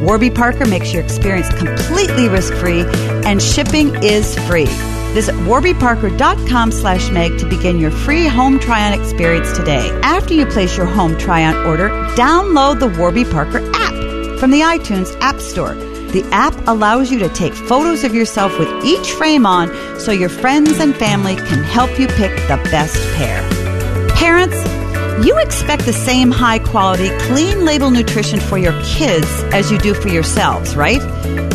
[0.03, 2.85] Warby Parker makes your experience completely risk-free,
[3.25, 4.67] and shipping is free.
[5.13, 9.89] Visit warbyparker.com slash meg to begin your free home try-on experience today.
[10.03, 15.17] After you place your home try-on order, download the Warby Parker app from the iTunes
[15.19, 15.88] App Store.
[16.11, 19.69] The app allows you to take photos of yourself with each frame on
[19.99, 23.47] so your friends and family can help you pick the best pair.
[24.15, 24.57] Parents,
[25.25, 29.93] You expect the same high quality, clean label nutrition for your kids as you do
[29.93, 31.01] for yourselves, right?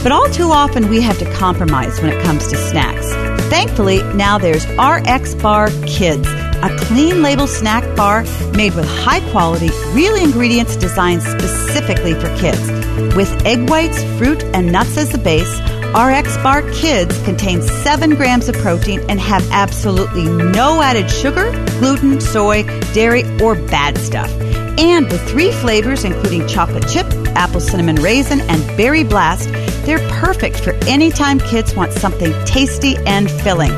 [0.02, 3.10] But all too often we have to compromise when it comes to snacks.
[3.48, 6.28] Thankfully, now there's RX Bar Kids,
[6.64, 8.24] a clean label snack bar
[8.54, 12.66] made with high quality, real ingredients designed specifically for kids.
[13.14, 15.60] With egg whites, fruit, and nuts as the base,
[15.94, 22.18] RX Bar Kids contains 7 grams of protein and have absolutely no added sugar, gluten,
[22.20, 22.62] soy,
[22.94, 24.30] dairy, or bad stuff.
[24.78, 29.52] And with three flavors, including chocolate chip, apple cinnamon raisin, and berry blast,
[29.84, 33.70] they're perfect for anytime kids want something tasty and filling.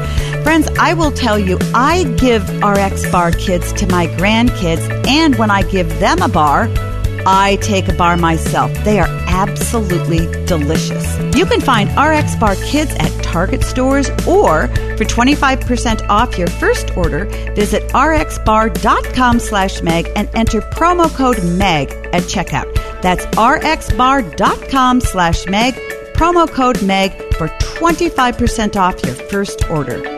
[0.46, 5.50] Friends, I will tell you, I give RX Bar Kids to my grandkids, and when
[5.50, 6.70] I give them a bar,
[7.26, 8.72] I take a bar myself.
[8.84, 11.18] They are absolutely delicious.
[11.36, 16.96] You can find RX Bar Kids at Target stores or for 25% off your first
[16.96, 17.24] order,
[17.56, 22.72] visit rxbar.com slash meg and enter promo code MEG at checkout.
[23.02, 25.74] That's rxbar.com slash meg,
[26.14, 30.15] promo code MEG for 25% off your first order.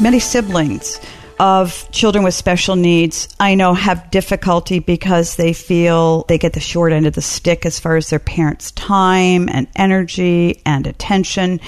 [0.00, 1.00] Many siblings
[1.38, 6.60] of children with special needs, I know, have difficulty because they feel they get the
[6.60, 11.60] short end of the stick as far as their parents' time and energy and attention.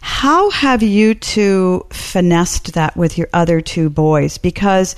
[0.00, 4.38] How have you two finessed that with your other two boys?
[4.38, 4.96] Because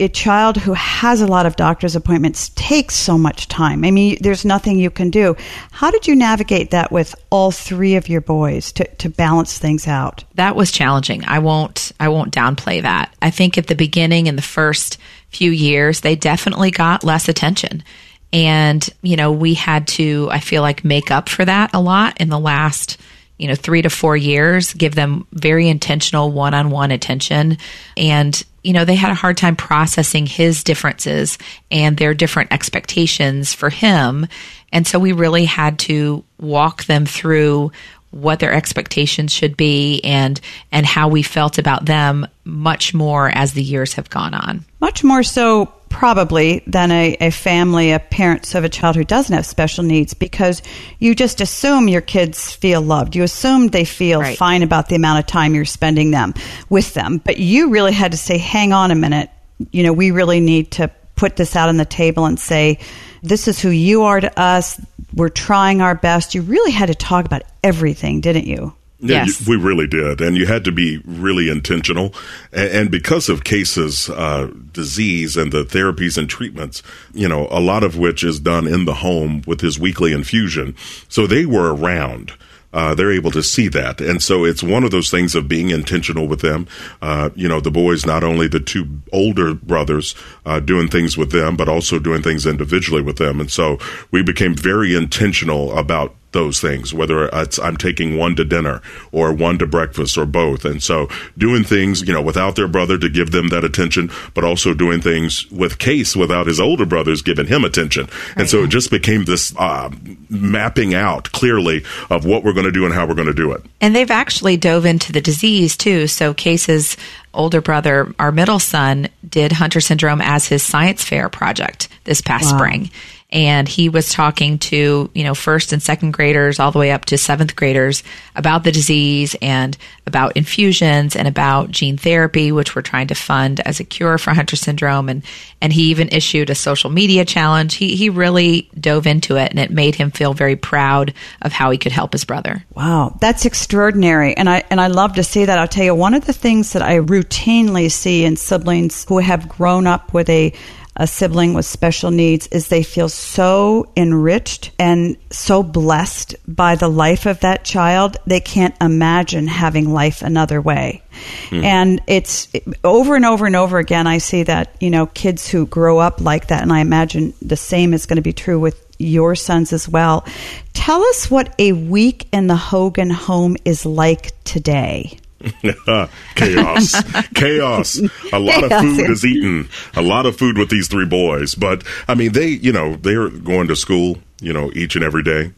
[0.00, 3.84] a child who has a lot of doctor's appointments takes so much time.
[3.84, 5.36] I mean, there's nothing you can do.
[5.70, 9.86] How did you navigate that with all three of your boys to, to balance things
[9.86, 10.24] out?
[10.34, 11.24] That was challenging.
[11.26, 13.14] I won't I won't downplay that.
[13.20, 17.84] I think at the beginning in the first few years, they definitely got less attention.
[18.32, 22.20] And, you know, we had to, I feel like, make up for that a lot
[22.20, 22.96] in the last
[23.40, 27.56] you know, three to four years, give them very intentional one on one attention.
[27.96, 31.38] And, you know, they had a hard time processing his differences
[31.70, 34.26] and their different expectations for him.
[34.74, 37.72] And so we really had to walk them through
[38.10, 40.38] what their expectations should be and
[40.70, 44.64] and how we felt about them much more as the years have gone on.
[44.80, 49.34] Much more so probably than a, a family, a parents of a child who doesn't
[49.34, 50.62] have special needs because
[50.98, 53.14] you just assume your kids feel loved.
[53.14, 54.38] You assume they feel right.
[54.38, 56.32] fine about the amount of time you're spending them
[56.70, 57.18] with them.
[57.18, 59.28] But you really had to say, hang on a minute.
[59.72, 62.78] You know, we really need to put this out on the table and say,
[63.22, 64.80] this is who you are to us.
[65.12, 66.34] We're trying our best.
[66.34, 68.72] You really had to talk about everything, didn't you?
[69.02, 69.48] Yeah, yes.
[69.48, 70.20] we really did.
[70.20, 72.14] And you had to be really intentional.
[72.52, 76.82] And, because of Case's uh, disease and the therapies and treatments,
[77.14, 80.74] you know, a lot of which is done in the home with his weekly infusion.
[81.08, 82.32] So they were around.
[82.72, 84.00] Uh, they're able to see that.
[84.00, 86.68] And so it's one of those things of being intentional with them.
[87.02, 90.14] Uh, you know, the boys, not only the two older brothers,
[90.46, 93.40] uh, doing things with them, but also doing things individually with them.
[93.40, 93.78] And so
[94.12, 98.80] we became very intentional about those things, whether it's I'm taking one to dinner
[99.12, 100.64] or one to breakfast or both.
[100.64, 104.44] And so doing things, you know, without their brother to give them that attention, but
[104.44, 108.04] also doing things with Case without his older brothers giving him attention.
[108.04, 108.38] Right.
[108.38, 109.90] And so it just became this uh,
[110.28, 113.52] mapping out clearly of what we're going to do and how we're going to do
[113.52, 113.62] it.
[113.80, 116.06] And they've actually dove into the disease too.
[116.06, 116.96] So Case's
[117.34, 122.52] older brother, our middle son, did Hunter syndrome as his science fair project this past
[122.52, 122.58] wow.
[122.58, 122.90] spring
[123.32, 127.04] and he was talking to you know first and second graders all the way up
[127.06, 128.02] to seventh graders
[128.36, 133.60] about the disease and about infusions and about gene therapy which we're trying to fund
[133.60, 135.08] as a cure for hunter syndrome.
[135.08, 135.22] And
[135.60, 137.74] and he even issued a social media challenge.
[137.74, 141.70] He he really dove into it and it made him feel very proud of how
[141.70, 142.64] he could help his brother.
[142.74, 143.16] Wow.
[143.20, 144.36] That's extraordinary.
[144.36, 145.58] And i and i love to see that.
[145.58, 149.48] I'll tell you one of the things that i routinely see in siblings who have
[149.48, 150.52] grown up with a
[150.96, 156.88] a sibling with special needs is they feel so enriched and so blessed by the
[156.88, 161.02] life of that child, they can't imagine having life another way.
[161.50, 161.64] Mm.
[161.64, 162.48] And it's
[162.82, 166.20] over and over and over again, I see that, you know, kids who grow up
[166.20, 169.72] like that, and I imagine the same is going to be true with your sons
[169.72, 170.26] as well.
[170.74, 175.18] Tell us what a week in the Hogan home is like today.
[176.34, 176.94] chaos.
[177.34, 178.00] Chaos.
[178.32, 179.68] A lot chaos, of food is eaten.
[179.94, 181.54] A lot of food with these three boys.
[181.54, 185.22] But i mean they you know they're going to school you know each and every
[185.22, 185.52] day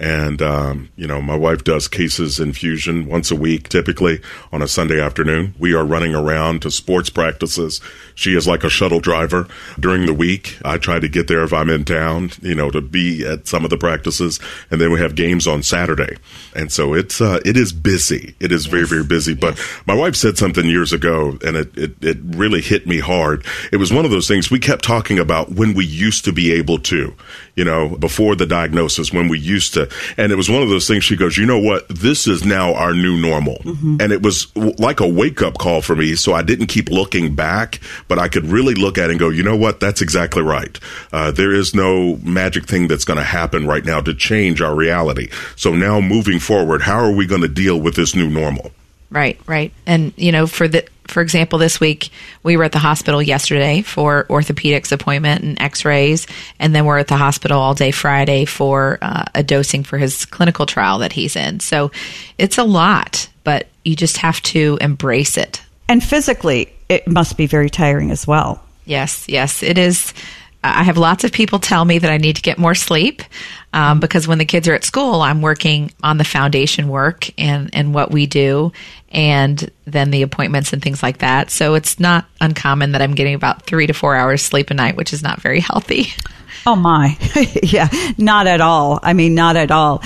[0.00, 4.20] And, um, you know, my wife does Case's infusion once a week, typically
[4.52, 5.54] on a Sunday afternoon.
[5.58, 7.80] We are running around to sports practices.
[8.14, 10.56] She is like a shuttle driver during the week.
[10.64, 13.64] I try to get there if I'm in town, you know, to be at some
[13.64, 14.38] of the practices.
[14.70, 16.16] And then we have games on Saturday.
[16.54, 18.36] And so it's, uh, it is busy.
[18.38, 18.70] It is yes.
[18.70, 19.34] very, very busy.
[19.34, 19.82] But yes.
[19.84, 23.44] my wife said something years ago and it, it, it really hit me hard.
[23.72, 26.52] It was one of those things we kept talking about when we used to be
[26.52, 27.16] able to,
[27.56, 30.86] you know, before the diagnosis, when we used to and it was one of those
[30.86, 31.88] things she goes, you know what?
[31.88, 33.56] This is now our new normal.
[33.58, 33.96] Mm-hmm.
[34.00, 36.14] And it was like a wake up call for me.
[36.14, 39.28] So I didn't keep looking back, but I could really look at it and go,
[39.28, 39.80] you know what?
[39.80, 40.78] That's exactly right.
[41.12, 44.74] Uh, there is no magic thing that's going to happen right now to change our
[44.74, 45.28] reality.
[45.56, 48.72] So now moving forward, how are we going to deal with this new normal?
[49.10, 49.72] Right, right.
[49.86, 52.10] And, you know, for the, for example, this week
[52.42, 56.26] we were at the hospital yesterday for orthopedics appointment and X-rays,
[56.58, 60.26] and then we're at the hospital all day Friday for uh, a dosing for his
[60.26, 61.60] clinical trial that he's in.
[61.60, 61.90] So
[62.38, 65.62] it's a lot, but you just have to embrace it.
[65.88, 68.62] And physically, it must be very tiring as well.
[68.84, 70.14] Yes, yes, it is.
[70.62, 73.22] I have lots of people tell me that I need to get more sleep
[73.72, 77.70] um, because when the kids are at school, I'm working on the foundation work and,
[77.72, 78.72] and what we do,
[79.10, 81.50] and then the appointments and things like that.
[81.50, 84.96] So it's not uncommon that I'm getting about three to four hours sleep a night,
[84.96, 86.08] which is not very healthy.
[86.66, 87.16] Oh, my.
[87.62, 87.88] yeah,
[88.18, 88.98] not at all.
[89.02, 90.02] I mean, not at all.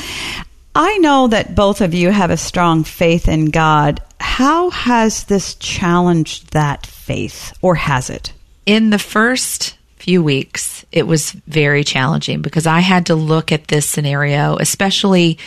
[0.75, 4.01] I know that both of you have a strong faith in God.
[4.21, 8.33] How has this challenged that faith, or has it?
[8.65, 13.69] In the first few weeks, it was very challenging because I had to look at
[13.69, 15.39] this scenario, especially,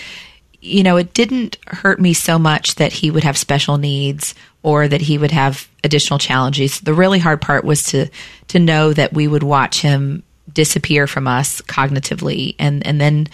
[0.61, 4.33] you know, it didn't hurt me so much that he would have special needs
[4.63, 6.79] or that he would have additional challenges.
[6.79, 8.07] The really hard part was to
[8.47, 13.27] to know that we would watch him disappear from us cognitively and and then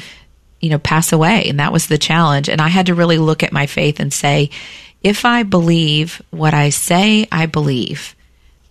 [0.59, 3.43] you know pass away and that was the challenge and I had to really look
[3.43, 4.49] at my faith and say
[5.03, 8.15] if I believe what I say I believe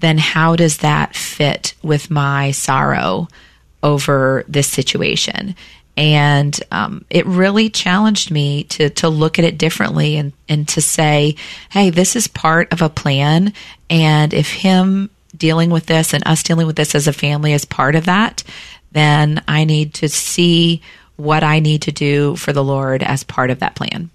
[0.00, 3.28] then how does that fit with my sorrow
[3.82, 5.54] over this situation?
[5.96, 10.80] And um, it really challenged me to to look at it differently and and to
[10.80, 11.36] say,
[11.70, 13.52] hey, this is part of a plan,
[13.88, 17.64] and if him dealing with this and us dealing with this as a family is
[17.64, 18.42] part of that,
[18.92, 20.82] then I need to see
[21.16, 24.10] what I need to do for the Lord as part of that plan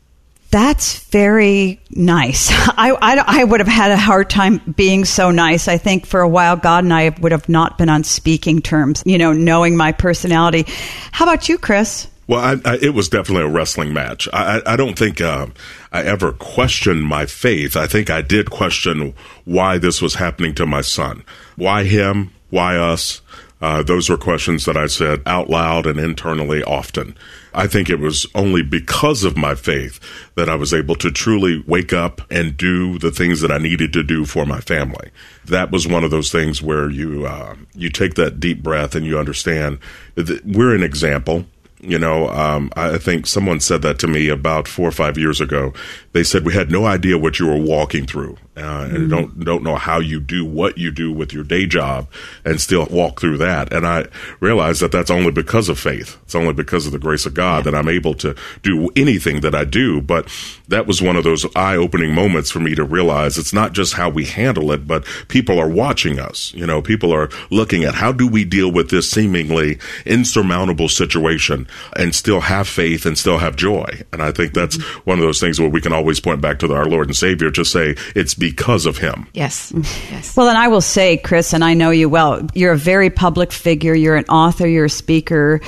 [0.52, 2.50] that's very nice.
[2.52, 5.68] I, I, I, would have had a hard time being so nice.
[5.68, 9.04] I think for a while, God and I would have not been on speaking terms,
[9.06, 10.66] you know, knowing my personality.
[11.12, 12.08] How about you, Chris?
[12.28, 14.28] Well, I, I, it was definitely a wrestling match.
[14.34, 15.48] I, I don't think uh,
[15.92, 17.78] I ever questioned my faith.
[17.78, 21.24] I think I did question why this was happening to my son.
[21.56, 22.32] Why him?
[22.50, 23.22] Why us?
[23.62, 27.18] Uh, those were questions that I said out loud and internally often.
[27.56, 30.00] I think it was only because of my faith
[30.36, 33.94] that I was able to truly wake up and do the things that I needed
[33.94, 35.10] to do for my family.
[35.46, 39.06] That was one of those things where you uh, you take that deep breath and
[39.06, 39.80] you understand
[40.16, 41.46] that we're an example.
[41.80, 45.40] You know, um, I think someone said that to me about four or five years
[45.40, 45.74] ago.
[46.12, 49.10] They said we had no idea what you were walking through uh, and mm-hmm.
[49.10, 52.08] don't don't know how you do what you do with your day job
[52.44, 53.74] and still walk through that.
[53.74, 54.06] And I
[54.40, 56.18] realize that that's only because of faith.
[56.24, 57.72] It's only because of the grace of God yeah.
[57.72, 60.02] that I'm able to do anything that I do.
[60.02, 60.30] But
[60.68, 63.94] that was one of those eye opening moments for me to realize it's not just
[63.94, 66.54] how we handle it, but people are watching us.
[66.54, 71.68] You know, people are looking at how do we deal with this seemingly insurmountable situation
[71.96, 74.04] and still have faith and still have joy.
[74.14, 75.10] And I think that's mm-hmm.
[75.10, 77.52] one of those things where we can always point back to our Lord and Savior
[77.52, 79.26] to say it's because of him.
[79.34, 79.72] Yes.
[79.72, 80.12] Mm.
[80.12, 80.38] yes.
[80.38, 83.52] Well, and I will say, Chris, and I know you well, you're a very public
[83.52, 83.96] figure.
[83.96, 85.62] You're an author, you're a speaker,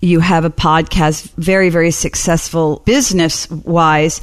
[0.00, 4.20] you have a podcast, very, very successful business wise.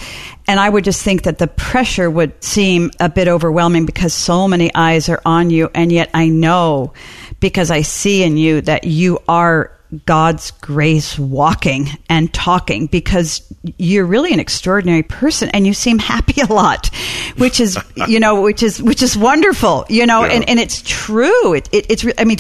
[0.48, 4.50] And I would just think that the pressure would seem a bit overwhelming because so
[4.50, 5.70] many eyes are on you.
[5.74, 6.92] And yet I know
[7.40, 9.73] because I see in you that you are
[10.06, 13.42] God's grace walking and talking because
[13.78, 16.90] you're really an extraordinary person and you seem happy a lot,
[17.38, 17.78] which is,
[18.08, 20.34] you know, which is, which is wonderful, you know, yeah.
[20.34, 21.54] and, and it's true.
[21.54, 22.38] It, it, it's, I mean,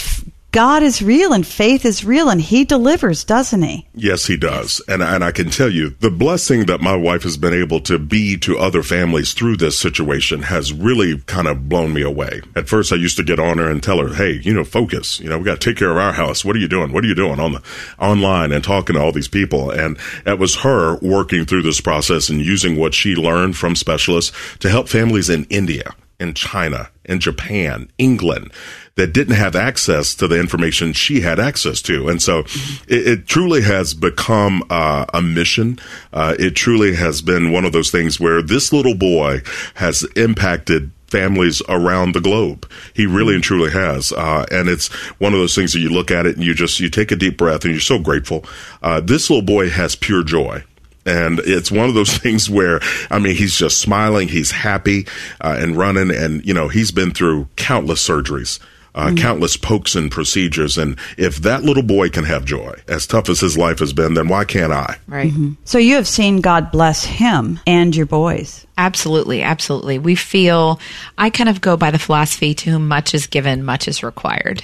[0.53, 3.87] God is real and faith is real and he delivers, doesn't he?
[3.95, 4.83] Yes, he does.
[4.87, 7.97] And, and I can tell you the blessing that my wife has been able to
[7.97, 12.41] be to other families through this situation has really kind of blown me away.
[12.55, 15.19] At first, I used to get on her and tell her, Hey, you know, focus,
[15.19, 16.45] you know, we got to take care of our house.
[16.45, 16.93] What are you doing?
[16.93, 17.63] What are you doing on the
[17.97, 19.71] online and talking to all these people?
[19.71, 24.31] And it was her working through this process and using what she learned from specialists
[24.59, 28.51] to help families in India in China, in Japan, England
[28.95, 32.07] that didn't have access to the information she had access to.
[32.07, 32.39] And so
[32.87, 35.79] it, it truly has become uh, a mission.
[36.11, 39.41] Uh, it truly has been one of those things where this little boy
[39.75, 42.69] has impacted families around the globe.
[42.93, 44.11] He really and truly has.
[44.11, 44.87] Uh, and it's
[45.19, 47.15] one of those things that you look at it and you just, you take a
[47.15, 48.45] deep breath and you're so grateful.
[48.81, 50.63] Uh, this little boy has pure joy.
[51.05, 52.79] And it's one of those things where,
[53.09, 55.05] I mean, he's just smiling, he's happy,
[55.41, 58.59] uh, and running, and, you know, he's been through countless surgeries.
[58.95, 59.15] Uh, mm-hmm.
[59.15, 60.77] countless pokes and procedures.
[60.77, 64.13] And if that little boy can have joy, as tough as his life has been,
[64.13, 64.97] then why can't I?
[65.07, 65.31] Right.
[65.31, 65.53] Mm-hmm.
[65.65, 68.67] So you have seen God bless him and your boys.
[68.77, 69.41] Absolutely.
[69.41, 69.97] Absolutely.
[69.97, 70.79] We feel,
[71.17, 74.63] I kind of go by the philosophy to whom much is given, much is required.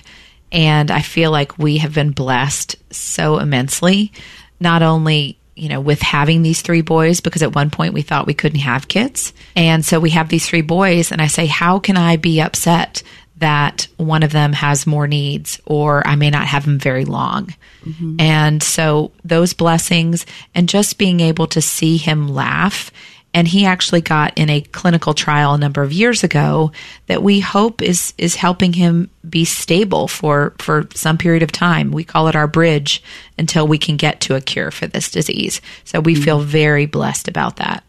[0.51, 4.11] And I feel like we have been blessed so immensely,
[4.59, 8.25] not only you know, with having these three boys because at one point we thought
[8.25, 9.33] we couldn't have kids.
[9.57, 13.03] And so we have these three boys, and I say, how can I be upset
[13.39, 17.53] that one of them has more needs or I may not have them very long?
[17.83, 18.19] Mm-hmm.
[18.19, 22.91] And so those blessings and just being able to see him laugh
[23.33, 26.71] and he actually got in a clinical trial a number of years ago
[27.07, 31.91] that we hope is is helping him be stable for for some period of time.
[31.91, 33.03] We call it our bridge
[33.37, 35.61] until we can get to a cure for this disease.
[35.83, 36.23] So we mm-hmm.
[36.23, 37.83] feel very blessed about that.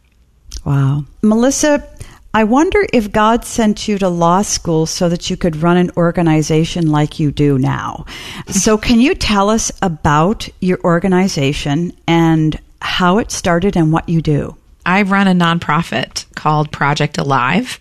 [0.64, 1.04] Wow.
[1.22, 1.88] Melissa,
[2.32, 5.90] I wonder if God sent you to law school so that you could run an
[5.96, 8.06] organization like you do now.
[8.48, 14.22] So, can you tell us about your organization and how it started and what you
[14.22, 14.56] do?
[14.86, 17.80] I run a nonprofit called Project Alive,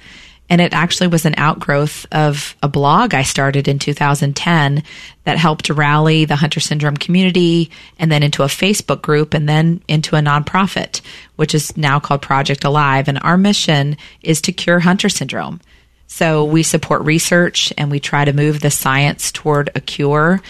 [0.49, 4.83] and it actually was an outgrowth of a blog I started in 2010
[5.23, 7.69] that helped rally the Hunter syndrome community
[7.99, 11.01] and then into a Facebook group and then into a nonprofit,
[11.35, 13.07] which is now called Project Alive.
[13.07, 15.61] And our mission is to cure Hunter syndrome.
[16.07, 20.41] So we support research and we try to move the science toward a cure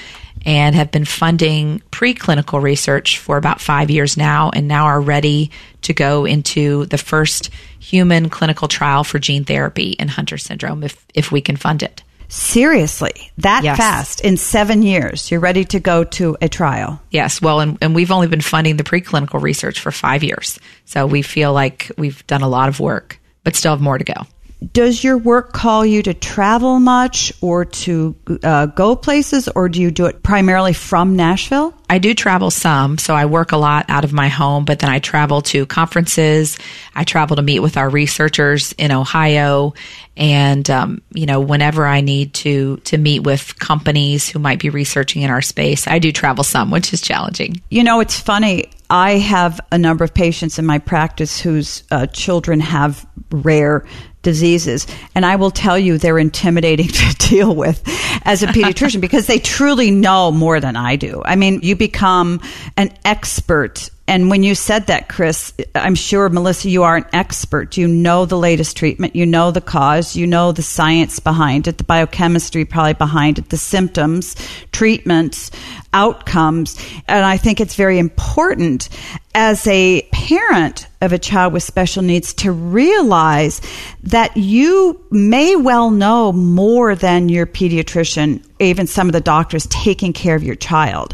[0.46, 5.52] and have been funding preclinical research for about five years now and now are ready
[5.84, 11.06] to go into the first human clinical trial for gene therapy in Hunter syndrome if,
[11.14, 12.04] if we can fund it.
[12.30, 13.78] Seriously, that yes.
[13.78, 17.02] fast in seven years, you're ready to go to a trial?
[17.10, 17.42] Yes.
[17.42, 20.60] Well, and, and we've only been funding the preclinical research for five years.
[20.86, 24.04] So we feel like we've done a lot of work, but still have more to
[24.04, 24.28] go
[24.74, 29.82] does your work call you to travel much or to uh, go places, or do
[29.82, 31.74] you do it primarily from Nashville?
[31.90, 34.90] I do travel some, so I work a lot out of my home, but then
[34.90, 36.58] I travel to conferences.
[36.94, 39.74] I travel to meet with our researchers in Ohio,
[40.18, 44.70] and um, you know, whenever I need to to meet with companies who might be
[44.70, 47.62] researching in our space, I do travel some, which is challenging.
[47.70, 48.70] You know, it's funny.
[48.90, 53.86] I have a number of patients in my practice whose uh, children have rare
[54.22, 54.88] diseases.
[55.16, 57.82] And I will tell you, they're intimidating to deal with
[58.26, 61.22] as a pediatrician because they truly know more than I do.
[61.24, 62.42] I mean, you become
[62.78, 67.78] an expert and when you said that, Chris, I'm sure, Melissa, you are an expert.
[67.78, 71.78] You know the latest treatment, you know the cause, you know the science behind it,
[71.78, 74.36] the biochemistry probably behind it, the symptoms,
[74.72, 75.52] treatments,
[75.94, 76.76] outcomes.
[77.08, 78.90] And I think it's very important
[79.36, 83.62] as a parent of a child with special needs to realize
[84.02, 90.14] that you may well know more than your pediatrician, even some of the doctors taking
[90.14, 91.14] care of your child.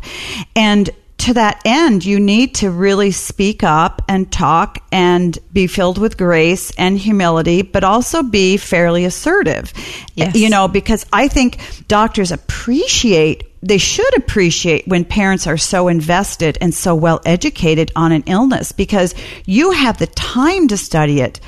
[0.56, 0.90] And
[1.26, 6.18] to that end, you need to really speak up and talk and be filled with
[6.18, 9.74] grace and humility, but also be fairly assertive.
[10.14, 10.36] Yes.
[10.36, 11.58] You know, because I think
[11.88, 18.12] doctors appreciate, they should appreciate when parents are so invested and so well educated on
[18.12, 19.16] an illness because
[19.48, 21.40] you have the time to study it.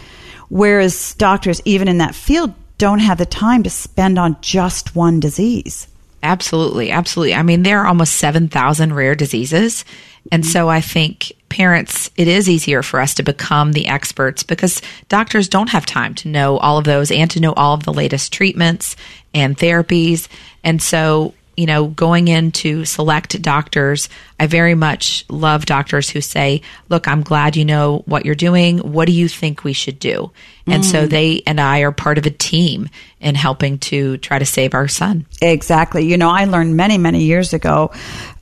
[0.49, 5.19] Whereas doctors, even in that field, don't have the time to spend on just one
[5.19, 5.87] disease.
[6.27, 7.33] Absolutely, absolutely.
[7.33, 9.85] I mean, there are almost 7,000 rare diseases.
[10.29, 14.81] And so I think parents, it is easier for us to become the experts because
[15.07, 17.93] doctors don't have time to know all of those and to know all of the
[17.93, 18.97] latest treatments
[19.33, 20.27] and therapies.
[20.65, 26.61] And so you know, going into select doctors, I very much love doctors who say,
[26.87, 28.77] look, I'm glad you know what you're doing.
[28.77, 30.31] What do you think we should do?
[30.67, 30.85] And mm.
[30.85, 32.89] so they and I are part of a team
[33.19, 35.25] in helping to try to save our son.
[35.41, 36.05] Exactly.
[36.05, 37.91] You know, I learned many, many years ago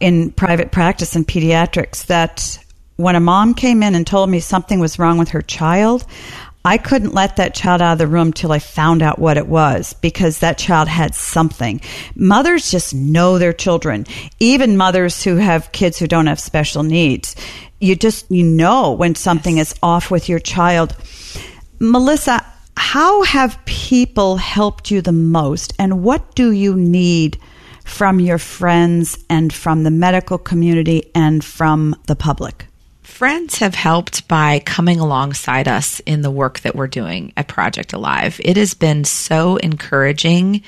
[0.01, 2.59] in private practice in pediatrics that
[2.97, 6.05] when a mom came in and told me something was wrong with her child,
[6.65, 9.47] I couldn't let that child out of the room till I found out what it
[9.47, 11.79] was because that child had something.
[12.15, 14.07] Mothers just know their children,
[14.39, 17.35] even mothers who have kids who don't have special needs.
[17.79, 20.95] You just, you know when something is off with your child.
[21.79, 22.43] Melissa,
[22.77, 27.39] How have people helped you the most, and what do you need
[27.85, 32.65] from your friends and from the medical community and from the public?
[33.15, 37.93] Friends have helped by coming alongside us in the work that we're doing at Project
[37.93, 38.41] Alive.
[38.43, 40.63] It has been so encouraging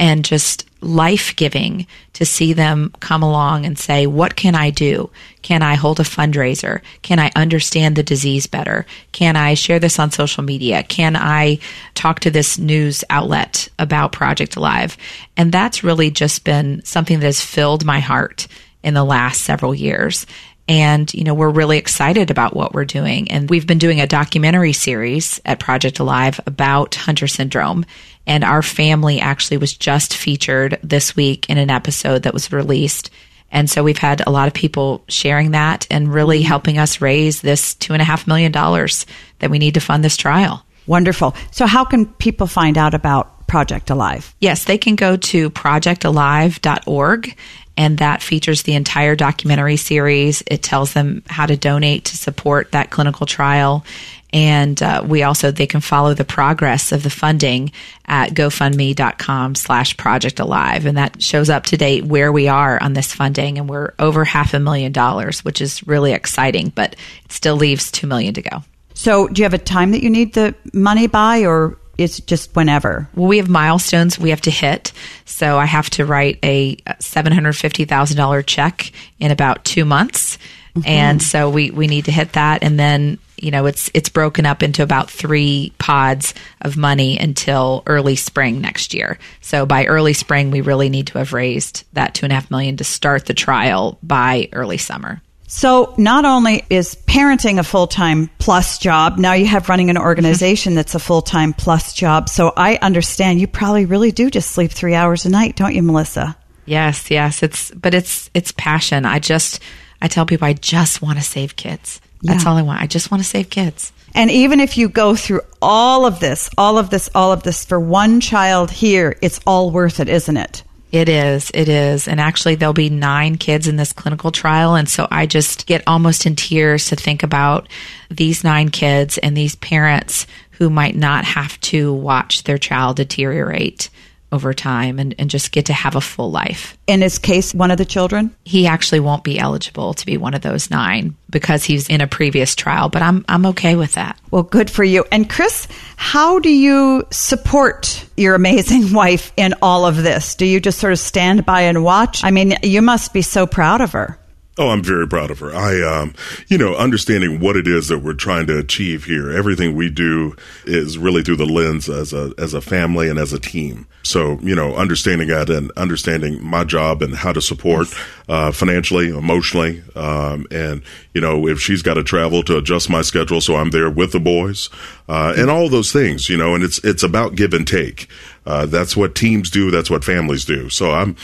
[0.00, 5.10] and just life giving to see them come along and say, What can I do?
[5.42, 6.80] Can I hold a fundraiser?
[7.02, 8.84] Can I understand the disease better?
[9.12, 10.82] Can I share this on social media?
[10.82, 11.60] Can I
[11.94, 14.96] talk to this news outlet about Project Alive?
[15.36, 18.48] And that's really just been something that has filled my heart
[18.82, 20.26] in the last several years.
[20.68, 23.30] And, you know, we're really excited about what we're doing.
[23.30, 27.84] And we've been doing a documentary series at Project Alive about Hunter syndrome.
[28.26, 33.10] And our family actually was just featured this week in an episode that was released.
[33.50, 36.48] And so we've had a lot of people sharing that and really mm-hmm.
[36.48, 39.04] helping us raise this two and a half million dollars
[39.40, 40.64] that we need to fund this trial.
[40.86, 41.36] Wonderful.
[41.52, 44.34] So, how can people find out about Project Alive?
[44.40, 47.36] Yes, they can go to projectalive.org
[47.76, 50.42] and that features the entire documentary series.
[50.46, 53.84] It tells them how to donate to support that clinical trial.
[54.32, 57.72] And uh, we also, they can follow the progress of the funding
[58.06, 60.86] at gofundme.com slash project alive.
[60.86, 63.58] And that shows up to date where we are on this funding.
[63.58, 66.96] And we're over half a million dollars, which is really exciting, but
[67.26, 68.64] it still leaves two million to go.
[68.94, 72.54] So do you have a time that you need the money by or it's just
[72.56, 73.08] whenever.
[73.14, 74.92] Well, we have milestones we have to hit.
[75.24, 80.38] So I have to write a $750,000 check in about two months.
[80.74, 80.88] Mm-hmm.
[80.88, 82.62] And so we, we need to hit that.
[82.62, 86.32] And then, you know, it's, it's broken up into about three pods
[86.62, 89.18] of money until early spring next year.
[89.42, 92.50] So by early spring, we really need to have raised that two and a half
[92.50, 95.20] million to start the trial by early summer.
[95.54, 100.70] So not only is parenting a full-time plus job, now you have running an organization
[100.70, 100.76] mm-hmm.
[100.76, 102.30] that's a full-time plus job.
[102.30, 105.82] So I understand you probably really do just sleep 3 hours a night, don't you,
[105.82, 106.38] Melissa?
[106.64, 109.04] Yes, yes, it's but it's it's passion.
[109.04, 109.60] I just
[110.00, 112.00] I tell people I just want to save kids.
[112.22, 112.32] Yeah.
[112.32, 112.80] That's all I want.
[112.80, 113.92] I just want to save kids.
[114.14, 117.62] And even if you go through all of this, all of this, all of this
[117.66, 120.62] for one child here, it's all worth it, isn't it?
[120.92, 121.50] It is.
[121.54, 122.06] It is.
[122.06, 124.74] And actually, there'll be nine kids in this clinical trial.
[124.74, 127.66] And so I just get almost in tears to think about
[128.10, 133.88] these nine kids and these parents who might not have to watch their child deteriorate
[134.32, 136.76] over time and, and just get to have a full life.
[136.86, 138.34] In his case, one of the children?
[138.44, 142.06] He actually won't be eligible to be one of those nine because he's in a
[142.06, 144.18] previous trial, but I'm I'm okay with that.
[144.30, 145.04] Well, good for you.
[145.12, 150.34] And Chris, how do you support your amazing wife in all of this?
[150.34, 152.24] Do you just sort of stand by and watch?
[152.24, 154.18] I mean, you must be so proud of her.
[154.58, 155.54] Oh, I'm very proud of her.
[155.54, 156.12] I, um,
[156.48, 159.30] you know, understanding what it is that we're trying to achieve here.
[159.30, 160.36] Everything we do
[160.66, 163.86] is really through the lens as a as a family and as a team.
[164.02, 167.86] So, you know, understanding that and understanding my job and how to support
[168.28, 170.82] uh, financially, emotionally, um, and
[171.14, 174.12] you know, if she's got to travel to adjust my schedule, so I'm there with
[174.12, 174.68] the boys,
[175.08, 176.28] uh, and all those things.
[176.28, 178.06] You know, and it's it's about give and take.
[178.44, 179.70] Uh, that's what teams do.
[179.70, 180.68] That's what families do.
[180.68, 181.16] So I'm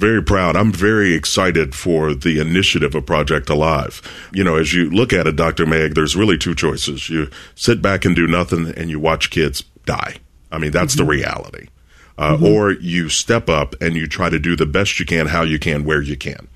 [0.00, 0.56] very proud.
[0.56, 4.00] I'm very excited for the initiative of Project Alive.
[4.32, 5.66] You know, as you look at it, Dr.
[5.66, 7.10] Meg, there's really two choices.
[7.10, 10.16] You sit back and do nothing and you watch kids die.
[10.50, 11.06] I mean, that's mm-hmm.
[11.06, 11.68] the reality.
[12.18, 12.46] Uh, mm-hmm.
[12.46, 15.58] Or you step up and you try to do the best you can, how you
[15.58, 16.48] can, where you can.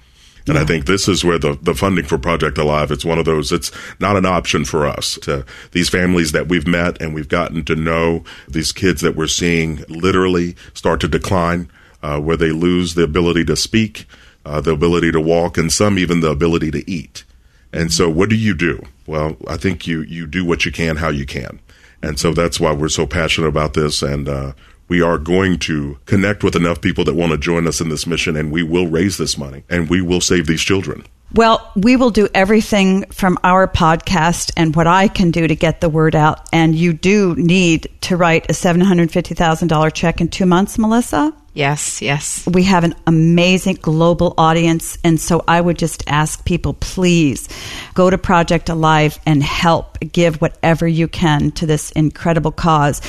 [0.47, 0.63] And yeah.
[0.63, 3.51] I think this is where the, the funding for Project Alive, it's one of those,
[3.51, 7.65] it's not an option for us to these families that we've met and we've gotten
[7.65, 11.71] to know, these kids that we're seeing literally start to decline
[12.05, 14.07] uh, where they lose the ability to speak,
[14.45, 17.25] uh, the ability to walk, and some even the ability to eat.
[17.73, 18.85] And so, what do you do?
[19.07, 21.61] Well, I think you you do what you can, how you can,
[22.03, 24.03] and so that's why we're so passionate about this.
[24.03, 24.53] And uh,
[24.87, 28.07] we are going to connect with enough people that want to join us in this
[28.07, 31.05] mission, and we will raise this money, and we will save these children.
[31.33, 35.81] Well, we will do everything from our podcast and what I can do to get
[35.81, 36.49] the word out.
[36.53, 41.35] And you do need to write a $750,000 check in two months, Melissa?
[41.55, 42.45] Yes, yes.
[42.53, 44.99] We have an amazing global audience.
[45.05, 47.49] And so I would just ask people, please
[47.95, 53.01] go to Project Alive and help give whatever you can to this incredible cause.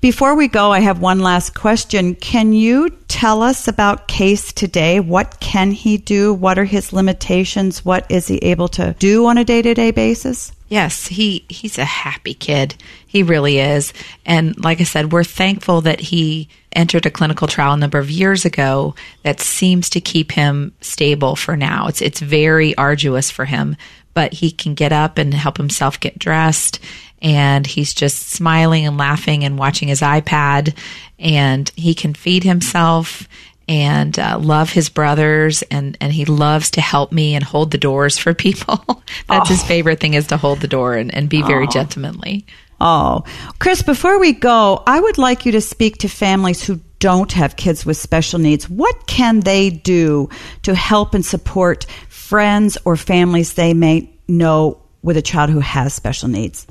[0.00, 2.16] Before we go, I have one last question.
[2.16, 4.98] Can you tell us about Case today?
[4.98, 6.34] What can he do?
[6.34, 7.84] What are his limitations?
[7.84, 10.50] What is he able to do on a day to day basis?
[10.68, 12.74] Yes, he he's a happy kid.
[13.06, 13.92] He really is.
[14.26, 18.10] And like I said, we're thankful that he entered a clinical trial a number of
[18.10, 21.88] years ago that seems to keep him stable for now.
[21.88, 23.76] It's it's very arduous for him,
[24.14, 26.80] but he can get up and help himself get dressed
[27.22, 30.76] and he's just smiling and laughing and watching his iPad
[31.18, 33.28] and he can feed himself
[33.68, 37.78] and uh, love his brothers and and he loves to help me and hold the
[37.78, 39.54] doors for people that's oh.
[39.54, 41.70] his favorite thing is to hold the door and, and be very oh.
[41.70, 42.44] gentlemanly
[42.82, 43.24] oh
[43.58, 47.56] chris before we go i would like you to speak to families who don't have
[47.56, 50.28] kids with special needs what can they do
[50.62, 55.94] to help and support friends or families they may know with a child who has
[55.94, 56.66] special needs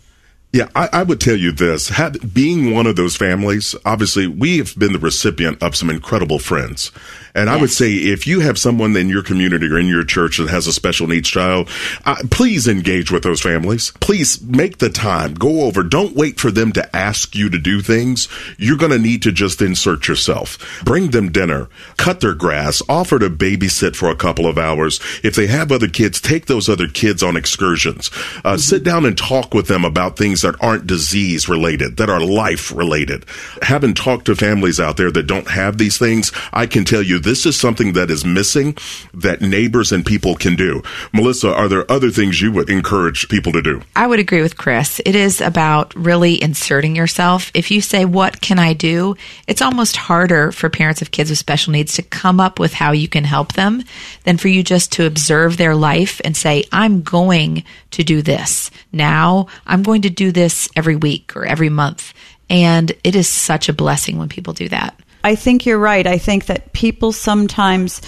[0.53, 1.87] yeah, I, I, would tell you this.
[1.87, 6.39] Had, being one of those families, obviously, we have been the recipient of some incredible
[6.39, 6.91] friends.
[7.35, 7.57] And yes.
[7.57, 10.49] I would say if you have someone in your community or in your church that
[10.49, 11.69] has a special needs child,
[12.05, 13.91] uh, please engage with those families.
[13.99, 15.33] Please make the time.
[15.33, 15.83] Go over.
[15.83, 18.27] Don't wait for them to ask you to do things.
[18.57, 20.81] You're going to need to just insert yourself.
[20.83, 21.69] Bring them dinner.
[21.97, 22.81] Cut their grass.
[22.89, 24.99] Offer to babysit for a couple of hours.
[25.23, 28.09] If they have other kids, take those other kids on excursions.
[28.43, 28.57] Uh, mm-hmm.
[28.57, 32.71] Sit down and talk with them about things that aren't disease related, that are life
[32.71, 33.25] related.
[33.61, 37.20] Having talked to families out there that don't have these things, I can tell you
[37.23, 38.75] this is something that is missing
[39.13, 40.81] that neighbors and people can do.
[41.13, 43.81] Melissa, are there other things you would encourage people to do?
[43.95, 45.01] I would agree with Chris.
[45.05, 47.51] It is about really inserting yourself.
[47.53, 49.15] If you say, What can I do?
[49.47, 52.91] It's almost harder for parents of kids with special needs to come up with how
[52.91, 53.83] you can help them
[54.23, 58.71] than for you just to observe their life and say, I'm going to do this.
[58.91, 62.13] Now I'm going to do this every week or every month.
[62.49, 64.99] And it is such a blessing when people do that.
[65.23, 66.05] I think you're right.
[66.05, 68.01] I think that people sometimes,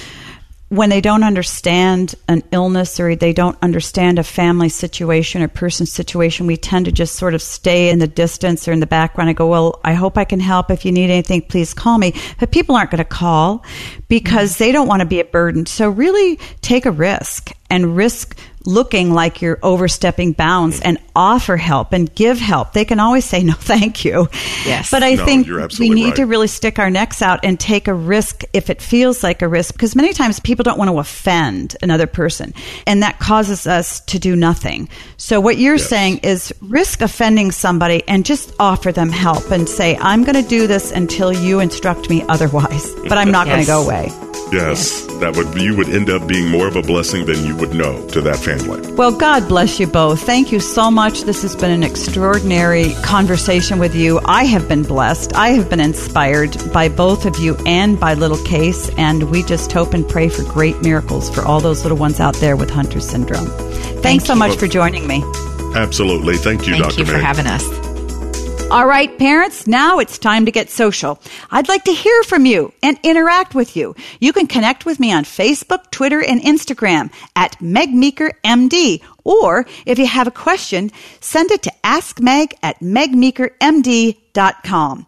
[0.70, 5.92] when they don't understand an illness or they don't understand a family situation or person's
[5.92, 9.30] situation, we tend to just sort of stay in the distance or in the background
[9.30, 10.72] and go, Well, I hope I can help.
[10.72, 12.16] If you need anything, please call me.
[12.40, 13.64] But people aren't going to call
[14.08, 14.64] because mm-hmm.
[14.64, 15.66] they don't want to be a burden.
[15.66, 20.90] So really take a risk and risk looking like you're overstepping bounds mm-hmm.
[20.90, 22.74] and offer help and give help.
[22.74, 24.28] They can always say no, thank you.
[24.66, 24.92] Yes.
[24.92, 25.48] But I no, think
[25.80, 26.16] we need right.
[26.18, 29.48] to really stick our necks out and take a risk if it feels like a
[29.48, 32.54] risk because many times people don't want to offend another person
[32.88, 34.90] and that causes us to do nothing.
[35.18, 35.90] So what you're yes.
[35.90, 40.48] saying is risk offending somebody and just offer them help and say, I'm going to
[40.48, 43.54] do this until you instruct me otherwise, but I'm not yes.
[43.54, 44.34] going to go away.
[44.52, 47.74] Yes, that would you would end up being more of a blessing than you would
[47.74, 48.53] know to that family.
[48.96, 50.22] Well, God bless you both.
[50.22, 51.22] Thank you so much.
[51.22, 54.20] This has been an extraordinary conversation with you.
[54.26, 55.34] I have been blessed.
[55.34, 59.72] I have been inspired by both of you and by little Case, and we just
[59.72, 63.00] hope and pray for great miracles for all those little ones out there with Hunter
[63.00, 63.48] syndrome.
[63.48, 65.24] Thanks Thank so much for joining me.
[65.76, 66.36] Absolutely.
[66.38, 67.00] Thank you, Thank Dr.
[67.00, 67.22] you for Meg.
[67.22, 67.93] having us.
[68.72, 71.20] All right, parents, now it's time to get social.
[71.52, 73.96] I'd like to hear from you and interact with you.
[74.20, 79.04] You can connect with me on Facebook, Twitter, and Instagram at Meg Meeker MD.
[79.24, 80.90] Or if you have a question,
[81.20, 85.06] send it to askmeg at megmeekermd.com.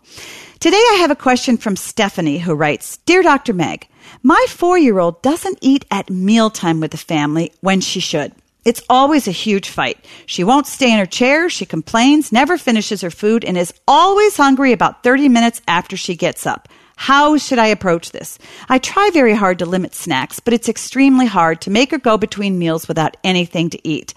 [0.59, 3.53] Today I have a question from Stephanie who writes, Dear Dr.
[3.53, 3.87] Meg,
[4.21, 8.31] my four year old doesn't eat at mealtime with the family when she should.
[8.65, 10.03] It's always a huge fight.
[10.25, 11.49] She won't stay in her chair.
[11.51, 16.15] She complains, never finishes her food, and is always hungry about 30 minutes after she
[16.15, 16.67] gets up.
[16.95, 18.39] How should I approach this?
[18.69, 22.17] I try very hard to limit snacks, but it's extremely hard to make her go
[22.17, 24.13] between meals without anything to eat.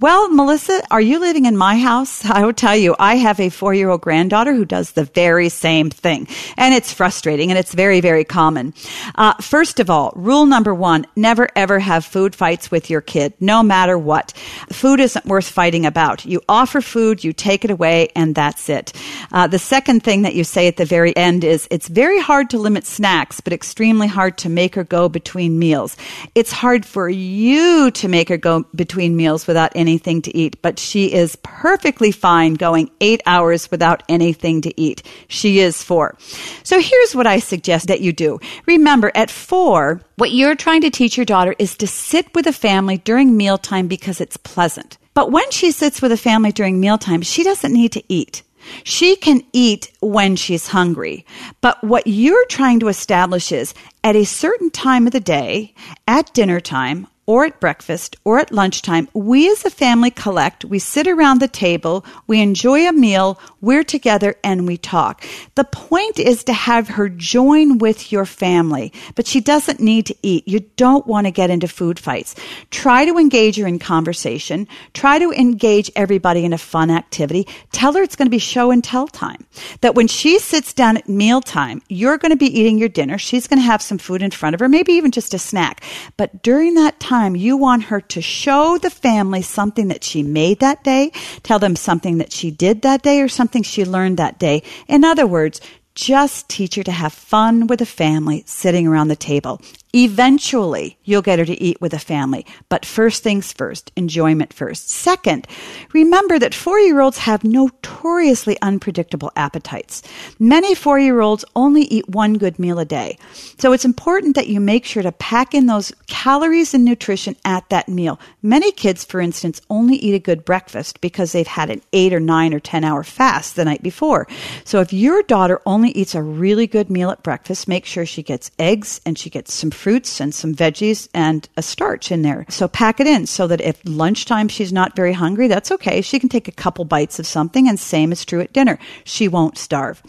[0.00, 2.24] Well, Melissa, are you living in my house?
[2.30, 5.48] I will tell you, I have a four year old granddaughter who does the very
[5.48, 6.28] same thing.
[6.56, 8.74] And it's frustrating and it's very, very common.
[9.16, 13.34] Uh, first of all, rule number one, never ever have food fights with your kid,
[13.40, 14.32] no matter what.
[14.72, 16.24] Food isn't worth fighting about.
[16.24, 18.92] You offer food, you take it away, and that's it.
[19.32, 22.50] Uh, the second thing that you say at the very end is it's very hard
[22.50, 25.96] to limit snacks, but extremely hard to make her go between meals.
[26.34, 30.78] It's hard for you to make her go between meals without anything to eat, but
[30.78, 35.02] she is perfectly fine going eight hours without anything to eat.
[35.28, 36.16] She is four.
[36.62, 38.38] So here's what I suggest that you do.
[38.66, 42.52] Remember, at four, what you're trying to teach your daughter is to sit with a
[42.52, 44.98] family during mealtime because it's pleasant.
[45.14, 48.42] But when she sits with a family during mealtime, she doesn't need to eat.
[48.84, 51.24] She can eat when she's hungry.
[51.60, 55.74] But what you're trying to establish is at a certain time of the day,
[56.06, 60.80] at dinner time, or at breakfast or at lunchtime, we as a family collect, we
[60.80, 65.24] sit around the table, we enjoy a meal, we're together and we talk.
[65.54, 70.16] The point is to have her join with your family, but she doesn't need to
[70.24, 70.48] eat.
[70.48, 72.34] You don't want to get into food fights.
[72.72, 74.66] Try to engage her in conversation.
[74.92, 77.46] Try to engage everybody in a fun activity.
[77.70, 79.46] Tell her it's going to be show and tell time.
[79.82, 83.18] That when she sits down at mealtime, you're going to be eating your dinner.
[83.18, 85.84] She's going to have some food in front of her, maybe even just a snack.
[86.16, 90.22] But during that time, time, you want her to show the family something that she
[90.22, 91.12] made that day,
[91.42, 94.62] tell them something that she did that day, or something she learned that day.
[94.88, 95.60] In other words,
[95.94, 99.60] just teach her to have fun with a family sitting around the table.
[99.92, 102.46] Eventually, you'll get her to eat with a family.
[102.68, 104.88] But first things first, enjoyment first.
[104.88, 105.48] Second,
[105.92, 110.02] remember that four year olds have notoriously unpredictable appetites.
[110.38, 113.18] Many four year olds only eat one good meal a day.
[113.58, 117.68] So it's important that you make sure to pack in those calories and nutrition at
[117.70, 118.20] that meal.
[118.42, 122.20] Many kids, for instance, only eat a good breakfast because they've had an eight or
[122.20, 124.28] nine or 10 hour fast the night before.
[124.64, 128.22] So if your daughter only eats a really good meal at breakfast, make sure she
[128.22, 132.46] gets eggs and she gets some fruits and some veggies and a starch in there.
[132.48, 136.00] So pack it in so that if lunchtime she's not very hungry, that's okay.
[136.02, 138.78] She can take a couple bites of something, and same is true at dinner.
[139.04, 140.00] She won't starve.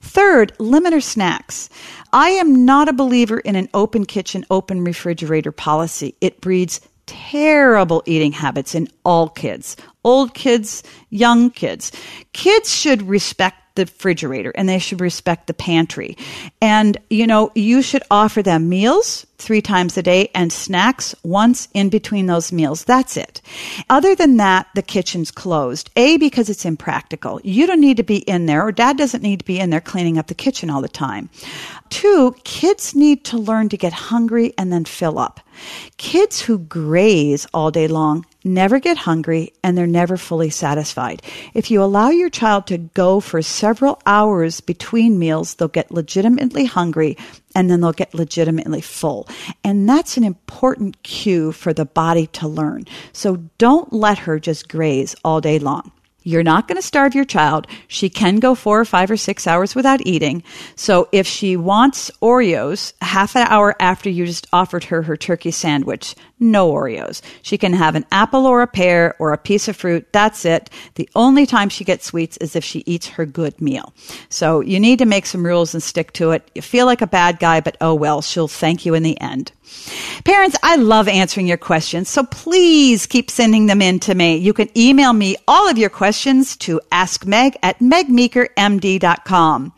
[0.00, 1.68] Third, limit her snacks.
[2.12, 6.14] I am not a believer in an open kitchen, open refrigerator policy.
[6.20, 11.90] It breeds terrible eating habits in all kids, old kids, young kids.
[12.32, 16.16] Kids should respect the refrigerator and they should respect the pantry.
[16.60, 21.68] And, you know, you should offer them meals three times a day and snacks once
[21.72, 22.84] in between those meals.
[22.84, 23.40] That's it.
[23.88, 25.90] Other than that, the kitchen's closed.
[25.94, 27.40] A, because it's impractical.
[27.44, 29.80] You don't need to be in there, or dad doesn't need to be in there
[29.80, 31.30] cleaning up the kitchen all the time.
[31.88, 35.40] Two, kids need to learn to get hungry and then fill up.
[35.96, 41.22] Kids who graze all day long never get hungry and they're never fully satisfied.
[41.54, 46.66] If you allow your child to go for several hours between meals, they'll get legitimately
[46.66, 47.16] hungry
[47.54, 49.28] and then they'll get legitimately full.
[49.64, 52.84] And that's an important cue for the body to learn.
[53.12, 55.92] So don't let her just graze all day long.
[56.28, 57.66] You're not going to starve your child.
[57.86, 60.42] She can go four or five or six hours without eating.
[60.76, 65.50] So if she wants Oreos half an hour after you just offered her her turkey
[65.50, 67.22] sandwich, no Oreos.
[67.40, 70.06] She can have an apple or a pear or a piece of fruit.
[70.12, 70.68] That's it.
[70.96, 73.94] The only time she gets sweets is if she eats her good meal.
[74.28, 76.48] So you need to make some rules and stick to it.
[76.54, 79.50] You feel like a bad guy, but oh well, she'll thank you in the end.
[80.24, 84.36] Parents, I love answering your questions, so please keep sending them in to me.
[84.36, 86.17] You can email me all of your questions
[86.58, 89.72] to Ask Meg at megmeekermd.com.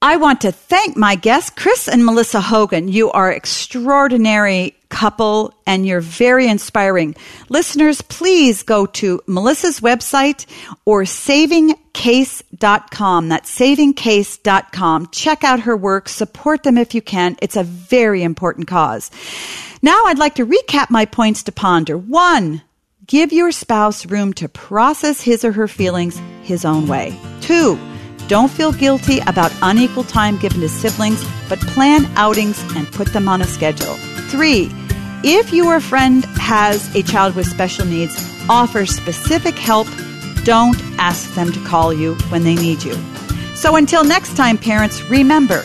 [0.00, 2.86] I want to thank my guests, Chris and Melissa Hogan.
[2.86, 7.16] You are extraordinary couple and you're very inspiring.
[7.48, 10.46] Listeners, please go to Melissa's website
[10.84, 13.28] or savingcase.com.
[13.28, 15.08] That's savingcase.com.
[15.08, 16.08] Check out her work.
[16.08, 17.36] Support them if you can.
[17.42, 19.10] It's a very important cause.
[19.82, 21.98] Now I'd like to recap my points to ponder.
[21.98, 22.62] One,
[23.08, 27.18] give your spouse room to process his or her feelings his own way.
[27.40, 27.78] Two,
[28.28, 33.26] don't feel guilty about unequal time given to siblings, but plan outings and put them
[33.26, 33.94] on a schedule.
[34.28, 34.70] Three,
[35.24, 38.14] if your friend has a child with special needs,
[38.50, 39.86] offer specific help.
[40.44, 42.94] Don't ask them to call you when they need you.
[43.54, 45.64] So until next time, parents, remember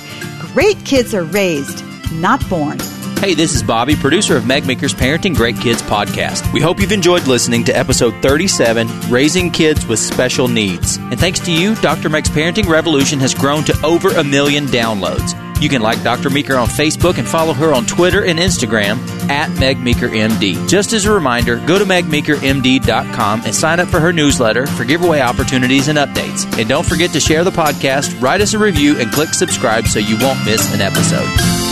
[0.54, 1.84] great kids are raised,
[2.14, 2.80] not born.
[3.24, 6.52] Hey, this is Bobby, producer of Meg Meeker's Parenting Great Kids podcast.
[6.52, 10.98] We hope you've enjoyed listening to episode 37, Raising Kids with Special Needs.
[10.98, 12.10] And thanks to you, Dr.
[12.10, 15.40] Meg's Parenting Revolution has grown to over a million downloads.
[15.62, 16.30] You can like Dr.
[16.30, 18.98] Meeker on Facebook and follow her on Twitter and Instagram
[19.30, 20.68] at Meg Meeker MD.
[20.68, 25.22] Just as a reminder, go to megmeekermd.com and sign up for her newsletter for giveaway
[25.22, 26.44] opportunities and updates.
[26.60, 30.00] And don't forget to share the podcast, write us a review, and click subscribe so
[30.00, 31.63] you won't miss an episode.